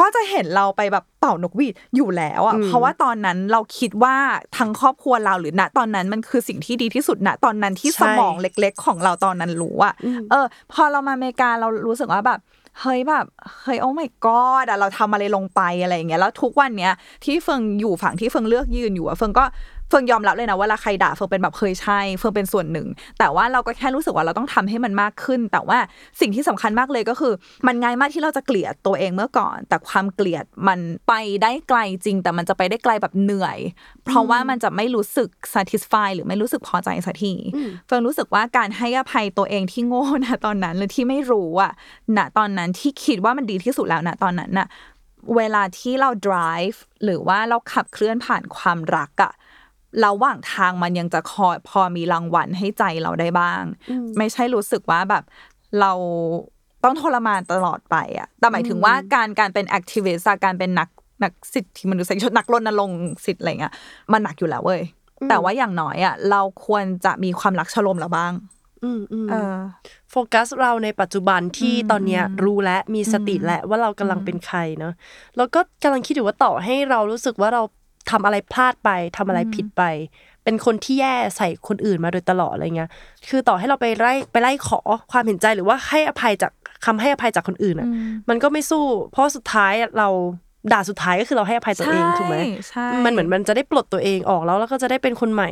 [0.00, 4.16] ก็จะเห็นเราไปแบบเป่านกหวีดอยู่แล้วอะอืมเพราะว่าตอนนั้นเราคิดว่า
[4.58, 12.40] ทั้งครอบครัวเราหรือณตอนนั้นมันคือสิ่งที่ดีที่สุดณตอนนั้นที่ใช่สมองเล็ก ๆ ของเราตอนนั้นรู้อะอืมเออ พอเรามาอเมริกาเรารู้สึกว่าแบบ
[12.80, 13.26] เฮ้ยแบบ
[13.62, 16.92] เฮ้ยโอ้ my god อะเราทำอะไรลงไปอะไรอย่างเงี้ยแล้วทุกวันเนี้ย
[17.24, 19.44] ที่เฟิงอยู่ฝั่งที่เฟิงเลือกยืนอยู่อะเฟิงก็
[19.90, 25.78] เฟิงยอมรับเลยนะว่าเวลาใครด่าเฟิงเป็นแบบเคยใช่ เฟิงเป็นส่วนหนึ่ง แต่ว่าเราก็แค่รู้สึกว่าเราต้องทำให้มันมากขึ้น แต่ว่า
[26.20, 27.32] สิ่งที่สำคัญมากเลยก็คือ
[27.66, 33.58] มันง่ายมากที่เราจะเกลียดตัวเองเมื่อก่อน แต่ความเกลียดมันไปได้ไกลจริง แต่มันจะไปได้ไกลแบบเหนื่อย
[34.04, 37.34] เพราะว่ามันจะไม่รู้สึก satisfy หรือไม่รู้สึกพอใจสักที
[37.86, 41.72] เฟิร์นรู้สึกว่าการให้อภัยตัวเองที่โง่นะตอนนั้นหรือที่ไม่รู้อะ
[42.16, 44.68] ณตอนนั้นที่คิดว่ามันดีที่สุดแล้วนะตอนนั้นน่ะ
[45.36, 49.32] เวลาที่เรา drive หรือว่าเราขับเคลื่อนผ่านความรักอะ
[50.04, 53.62] ระหว่างทางมันยังจะคอยพอมีรางวัลให้ใจเราได้บ้าง
[54.18, 55.24] ไม่ใช่รู้สึกว่าแบบ
[55.80, 55.92] เรา
[56.84, 60.88] ต้องทรมานตลอดไปอะแต่หมายถึงว่าการการเป็นแอคทิวิสต์การเป็นนัก
[61.22, 63.74] นักสิทธิมนุษยชนนักรณรงค์สิทธิ์อะไรเงี้ย
[64.12, 64.82] มันหนักอยู่แล้วเว้ย
[65.28, 68.32] แต่ว่าอย่างน้อยอะเราควรจะมีความรักชโลมเราบ้าง
[68.84, 69.56] อืมอืมเออ
[70.10, 74.92] โฟกัสเราในปัจจุบันที่ตอนเนี้ยรู้และมีสติและว่าเรากำลังเป็นใครเนาะ
[75.36, 77.62] แล้วก็กำลังคิดอยู่ว่าต่อให้เรารู้สึกว่าเรา
[78.10, 79.82] ทำอะไรพลาดไปทำอะไรผิดไป
[80.44, 82.90] เป็นคนที่แย่ใส่คนอื่นมาโดยตลอดอะไรเงี้ย
[83.28, 84.80] คือต่อให้เราไปไล่ไปไล่ขอ
[85.12, 86.52] ความเห็นใจหรือว่าให้อภัยจาก
[86.86, 87.88] คำให้อภัยจากคนอื่นอะ
[88.28, 90.08] มันก็ไม่สู้ เพราะสุดท้ายเรา
[90.72, 92.36] ด่าสุดท้ายก็คือเราให้อภัยตัวเองถูกไหม
[92.68, 95.50] ใช่มันเหมือนมันจะได้ปลดตัวเองออกแล้วแล้วก็จะได้เป็นคนใหม่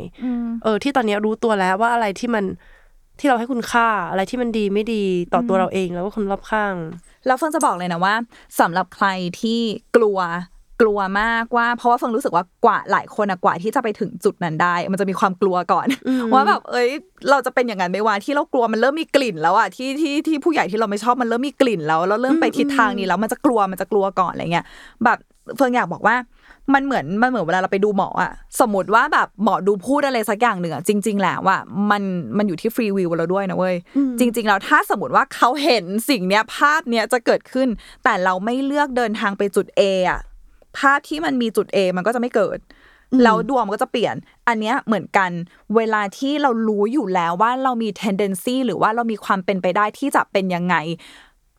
[0.63, 2.45] เออ ที่ตอนเนี้ยรู้ตัวแล้วว่าอะไรที่มัน
[3.19, 6.75] ที่เราให้คุณค่าอะไรที่มันดีไม่ดีต่อตัวเราเองแล้วก็คนรอบข้าง
[7.27, 8.15] แล้วเฟิงจะบอกเลยนะว่า
[8.61, 9.07] สำหรับใคร
[9.41, 9.61] ที่
[9.97, 10.19] กลัว
[10.81, 15.87] กลัวมากว่า เพราะว่าเฟิงรู้สึกว่ากว่าหลายคนอะกว่าที่จะไปถึงจุดนั้นได้ มันจะมีความกลัวก่อน
[16.35, 16.91] ว่าแบบเอ้ย
[17.31, 24.67] เราจะเป็นอย่างนั้นไหม่ว่าที่เรากลัวมันเริ่มมีกลิ่นแล้วอะที่ที่ที่ผู้ใหญ่ที่เราไม่ชอบมันเริ่มมีกลิ่นแล้วเราเริ่มไปทิศทางนี้แล้วมันจะกลัวมันจะกลัวก่อนอะไรเงี้ย
[25.05, 25.19] แบบ
[25.57, 26.17] เฟิงอยากบอกว่า
[26.75, 31.61] มันเหมือนมันเหมือนเวลาเราไปดูหมออะสมมติว่าแบบหมอดูพูดอะไรสักอย่างหนึ่งอะจริง ๆ แล้วอะ
[31.91, 32.03] มัน
[32.37, 33.77] มันอยู่ที่ฟรีวิวเราด้วยนะเว้ย
[34.19, 37.69] จริง ๆ แล้วถ้าสมมติว่าเขาเห็นสิ่งเนี้ยภาพเนี้ยจะเกิดขึ้น
[38.05, 40.21] แต่เราไม่เลือกเดินทางไปจุด A อะ
[40.77, 42.59] ภาพที่มันมีจุด A มันก็จะไม่เกิด
[43.23, 44.15] แล้วดวงมันก็จะเปลี่ยน
[44.49, 45.31] อันเนี้ยเหมือนกัน
[45.77, 50.77] เวลาที่เรารู้อยู่แล้วว่าเรามี tendency หรือว่าเรามีความเป็นไปได้ที่จะเป็นยังไง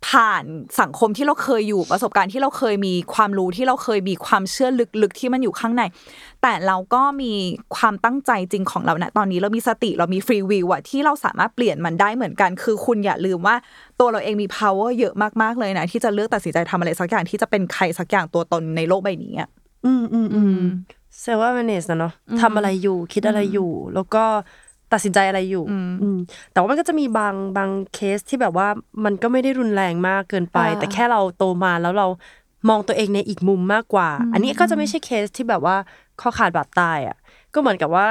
[0.08, 0.44] ผ่าน
[0.82, 4.70] สังคมที่เราเคยอยู่ประสบการณ์ที่เราเคยมีความรู้ที่เราเคยมีความเชื่อ
[5.02, 5.84] ลึกๆที่มันอยู่ข้างใน
[6.42, 7.34] แต่เราก็มี
[7.76, 13.56] ความตั้งใจจริงของเรานะตอนนี้เรามีสติเรามีฟรีวิวอะที่เราสามารถเปลี่ยนมันได้เหมือนกัน คือคุณอย่าลืมว่า
[14.00, 19.50] ตัวเราเองมี power เยอะมากๆเลยนะ ที่จะเลือกตัดสินใจทำอะไรสักอย่างที่จะเป็นใครสักอย่างตัวตนในโลกใบนี้อะ
[19.86, 20.60] อืมอืมอืม
[21.20, 24.24] เซลว่าแมเนจนะเนาะทำอะไรอยู่คิดอะไรอยู่ แล้วก็
[24.94, 26.20] ตัดสินใจอะไรอยู่อืม
[26.54, 28.68] แต่ว่ามันก็จะมีบางบางเคสที่แบบว่า
[29.06, 32.08] มันก็ไม่ได้รุนแรงมากเกินไปอ่าแต่แค่เราโตมาแล้วเรา
[32.70, 35.76] มองตัวเองในอีกมุมมากกว่า อันนี้ก็จะไม่ใช่เคสที่แบบว่า
[36.22, 37.18] ข้อขาดบาดตายอะ
[37.54, 38.08] ก็เหมือนกับว่า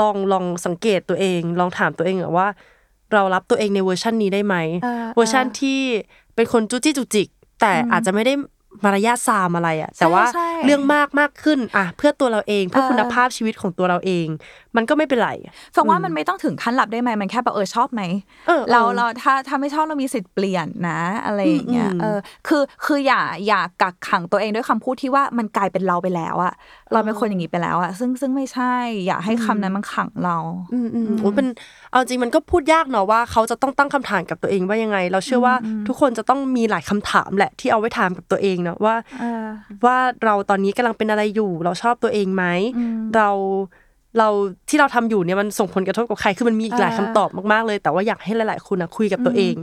[0.00, 2.48] ลองลองสังเกตตัวเอง ลองถามตัวเองอะว่า
[3.12, 5.80] เรารับตัวเองในเวอร์ชันนี้ได้ไหมอ่าเวอร์ชันที่
[6.34, 7.28] เป็นคนจู้จี้จุกจิก
[7.60, 8.34] แต่อาจจะไม่ได้
[8.84, 14.26] มารยาททรามอะไรอะ แต่ว่าใช่เรื่องมากมากขึ้นอะเพื่อตัวเราเองเพื่อเออคุณภาพชีวิตของตัวเราเอง
[14.76, 15.30] มันก็ไม่เป็นไร
[15.74, 18.02] ฟังว่ามันไม่ต้องถึงขั้นรับได้ไหมมันแค่แบบเออชอบไหม
[18.46, 26.54] เออเออเราเราถ้าถ้าไม่ชอบเรามีสิทธิ์เปลี่ยนนะ อะไรอย่างเงี้ยอืมอืมเออคือคืออย่าอย่ากักขังตัวเองด้วยคำพูดที่ว่ามันกลายเป็นเราไปแล้วอะ
[26.92, 28.74] เราเป็นคนอย่างนี้ไปแล้วอะซึ่งซึ่งไม่ใช่
[29.06, 30.36] อย่าให้คำนั้นมันขังเรา
[30.72, 31.46] อืมอืมโอ้เป็น
[31.90, 35.54] เอาจริงมันก็พูดยากเนาะว่าเขาจะต้องตั้งคำถามกับตัวเองว่ายังไง เราเชื่อว่า
[35.88, 39.46] ทุกคนจะต้องมีหลายคำถามแหละที่เอาไว้ถามกับตัวเองเนาะว่าเออ
[39.84, 42.44] ว่าเราตอนนี้กำลังเป็นอะไรอยู่ เราชอบตัวเองไหม
[43.16, 43.28] เรา
[44.18, 44.28] เรา
[44.68, 49.54] ที่เราทำอยู่เนี่ยมันส่งผลกระทบกับใครคือมันมีอีกหลายอ่าคำตอบมากๆเลย แต่ว่าอยากให้หลายๆคนนะคุยกับตัวเอง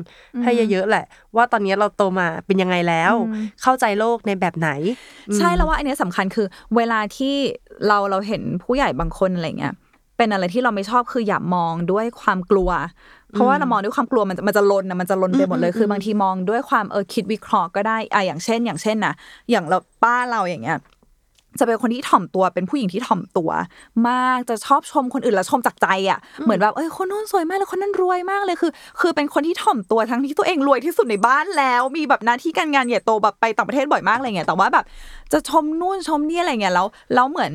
[0.44, 1.06] ให้เยอะๆแหละ
[1.36, 3.14] ว่าตอนนี้เราโตมาเป็นยังไงแล้ว
[3.62, 4.70] เข้าใจโลกในแบบไหน
[5.38, 7.36] ใช่แล้วว่าอันเนี้ยสำคัญคือ เวลาที่
[7.88, 9.74] เราเราเห็นผู้ใหญ่บางคนอะไรเงี้ย
[10.18, 12.70] เป็นอะไรที่เราไม่ชอบคืออย่ามองด้วยความกลัว
[13.34, 19.14] เพราะว่าเรามองด้วยความกลัวมันจะมันจะลนนะมันจะลนไปหมดเลยคือบางทีมองด้วยความเออคิดวิเคราะห์ก็ได้อะอย่างเช่น อย่างเช่นนะ
[19.52, 20.78] อย่างเราป้าเราอย่างเงี้ย
[21.60, 23.50] จะเป็นคนที่ถ่อมตัวเป็นผู้หญิงที่ถ่อมตัว
[24.10, 34.86] มากจะชอบชมคนอื่นแล้วชมจากใจอะเหมือนแบบเอ้ยคนนู้นสวยมากเลยคนนั้นรวยมากเลยคือ คือเป็นคนที่ถ่อมตัวทั้งที่ตัวเองรวยที่สุดในบ้านแล้ว มีแบบหน้าที่การงานใหญ่โตแบบไปต่างประเทศบ่อยมากอะไรเงี้ยแต่ว่าแบบ
[35.34, 37.54] จะชมนู่นชมนี่อะไรเงี้ยแล้วแล้วเหมือน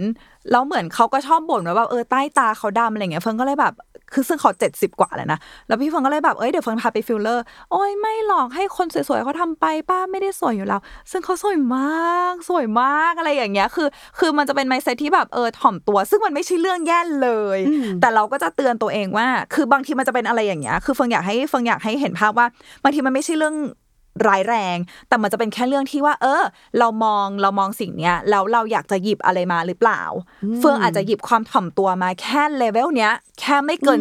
[0.50, 3.74] แล้วเหมือนเขาก็ชอบบ่นว่าแบบเออใต้ตาเขาดำอะไรเงี้ยเฟื่องก็เลยแบบ
[4.14, 17.58] คือซึ่งเขาเจ็ดสิบกว่าแล้วนะ แล้วพี่เฟื่องก็เลยแบบ เอ้ย เดี๋ยวเฟื่องพาไปฟิลเลอร์ โอ้ยไม่หรอกให้คนสวยๆเขาทำไปป้าไม่ได้สวยอยู่แล้ว ซึ่งเขาสวยมาก สวยมากอะไรอย่างเงี้ย คือ คือมันจะเป็น mindset ที่แบบเออถ่อมตัว ซึ่งมันไม่ใช่เรื่องแย่เลย
[18.00, 22.46] แต่เราก็จะเตือนตัวเองว่า คือบางทีมันจะเป็นอะไรอย่างเงี้ย คือเฟื่องอยากให้เฟื่องอยากให้เห็นภาพว่า
[22.82, 23.56] บางทีมันไม่ใช่เรื่อง
[24.26, 24.76] ร้ายแรง
[25.08, 26.42] แต่มันจะเป็นแค่เรื่องที่ว่า เออ
[26.78, 30.02] เรามองเรามองสิ่งเนี้ยแล้วเราอยากจะหยิบอะไรมาหรือเปล่า
[30.58, 34.00] เฟื่องอาจจะหยิบความถ่อมตัวมาแค่เลเวลเนี้ยแค่ไม่เกิน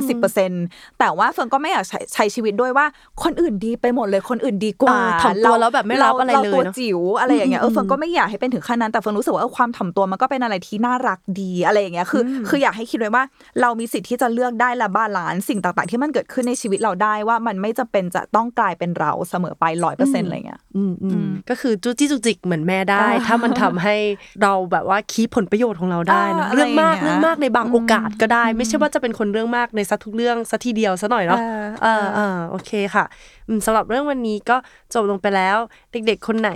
[0.50, 2.86] 10%แต่ว่าเฟื่องก็ไม่อยากใช้ใช้ชีวิตด้วยว่า
[3.24, 13.24] คนอื่นดีไปหมดเลยคนอื่นดีกว่าเออถ่อมตัวแล้วแบบไม่รับอะไรเลยตัวเนอะจิ๋วอะไรอย่างเงี้ยเออเฟื่องก็ไม่อยากให้เป็นถึงขั้นนั้นแต่เฟื่องรู้สึกว่าเออความถ่อมตัวมันก็เป็นอะไรที่น่ารักดีอะไรอย่างเงี้ยคืออคืออยากให้คิดไว้ว่า
[13.62, 23.96] เรามีสิทธิ์ที่จะเลือกได้และ balance สิ่งต่าง ๆ ที่มันเกิดขึ้นในชีวิตเราได้ว่ามันไม่จำเป็นจะต้องกลายเป็นเราเสมอไปร้อยเปอร์เซ็นต์อะไรเงี้ยอืมอืมก็คือจู้จี้จุกจิกเหมือนแม่ได้อ่าถ้ามันทำให้
[24.42, 33.06] เราแบบว่า keepผลประโยชน์ของเราได้เนอะอ่าเรื่องมากอะไรอย่างเงี้ยเรื่องมากในบางโอกาสก็ได้ ไม่ใช่ว่าจะเป็นคนเรื่องมากในสักทุกเรื่องสักทีเดียวซะหน่อยเนาะเออเออเออโอเคค่ะ
[33.48, 34.58] อืมสำหรับเรื่องวันนี้ก็
[34.94, 35.58] จบลงไปแล้ว
[35.92, 36.52] เด็กๆคนไหน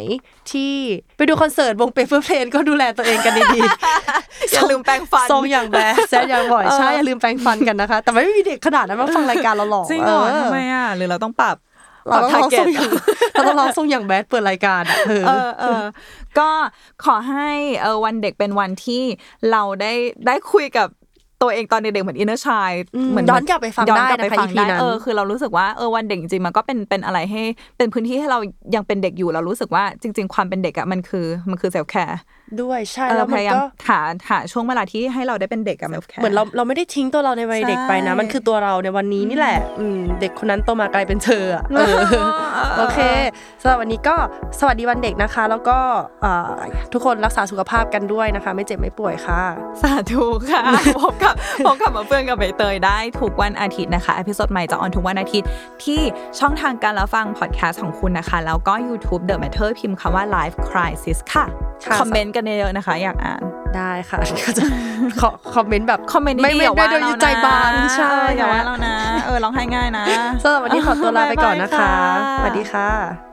[0.52, 0.72] ที่
[1.18, 11.58] ไปดูคอนเสิร์ตวง Paper Planes ก็ดูแลตัวเองกันดีๆอย่าลืมแปรงฟันทรงอย่าง bad sad อย่างบ่อยใช่อย่าลืมแปรงฟันกันนะคะ แต่ไม่มีเด็กขนาดนั้นมาฟังรายการเราหรอกจริงเหรอเออทำไมอะหรือเราต้องปรับ
[12.08, 12.92] เราต้องร้องทรง target อย่าง
[13.34, 15.84] เราต้องร้องทรงอย่าง bad เปิดรายการอะเออเออเออ
[16.40, 16.50] ก็
[17.04, 17.50] ขอให้
[17.82, 19.04] เออวันเด็กเป็นวันที่
[19.52, 19.94] เราได้
[20.28, 20.88] ได้คุยกับ
[21.42, 27.42] ตัวเองตอนเด็กๆเหมือน inner child อืมเหมือนย้อนกลับไปฟังย้อนได้กลับไปนะคะฟัง EP ได้นั้นเออคือเรารู้สึกว่าเออวันเด็กจริงๆมันก็เป็นเป็นอะไรให้
[27.78, 28.40] เป็นพื้นที่ให้เรา
[28.76, 32.20] ยังเป็นเด็กอยู่เรารู้สึกว่าจริง ๆ ความเป็นเด็กอะมันคือมันคือ self-care
[32.62, 41.96] ด้วยใช่เราแล้วพมันยายามก็หาหาช่วงเวลาที่ให้เราได้เป็นเด็กกับ self-care เหมือนเราเราไม่ได้ทิ้งตัวเราในวัยเด็กไปนะใช่มันคือตัวเราในวันนี้นี่แหละอืมเด็กคนนั้นโตมากลายเป็นเธออะเออ
[42.78, 43.00] โอเค
[43.62, 44.16] สำหรับวันนี้ก็
[44.60, 45.78] สวัสดีวันเด็กนะคะ แล้วก็
[46.24, 46.52] อ่า
[46.94, 49.42] ทุกคนรักษาสุขภาพกันด้วยนะคะ ไม่เจ็บไม่ป่วยค่ะ
[49.82, 50.64] สาธุค่ะ
[51.04, 51.34] พบกับ
[51.66, 55.48] พบกับมาเฟื่องกับใบเตยได้ทุกวันอาทิตย์นะคะ episode ใหม่จะ on ทุกวันอาทิตย์
[55.84, 56.00] ที่
[56.40, 61.46] ช่องทางการรับฟังพอดแคสต์ของคุณนะคะ แล้วก็ YouTube The Matter พิมพ์คำว่า Life Crisis ค่ะ
[61.86, 63.42] ค่ะคอมเมนต์กันเยอะๆนะคะ อยากอ่าน
[63.76, 64.64] ได้ค่ะก็จะ
[65.22, 68.96] ขอคอมเมนต์แบบคอมเมนต์ไม่ดีๆไม่อย่าว่าได้โดยเรานะใจบางใช่เอออย่าว่านะเรานะ
[69.26, 70.06] เออร้องไห้ง่ายนะ
[70.44, 73.25] สำหรับวันนี้ขอตัวลาไปก่อนนะคะบ๊ายบายค่ะสวัสดีค่ะ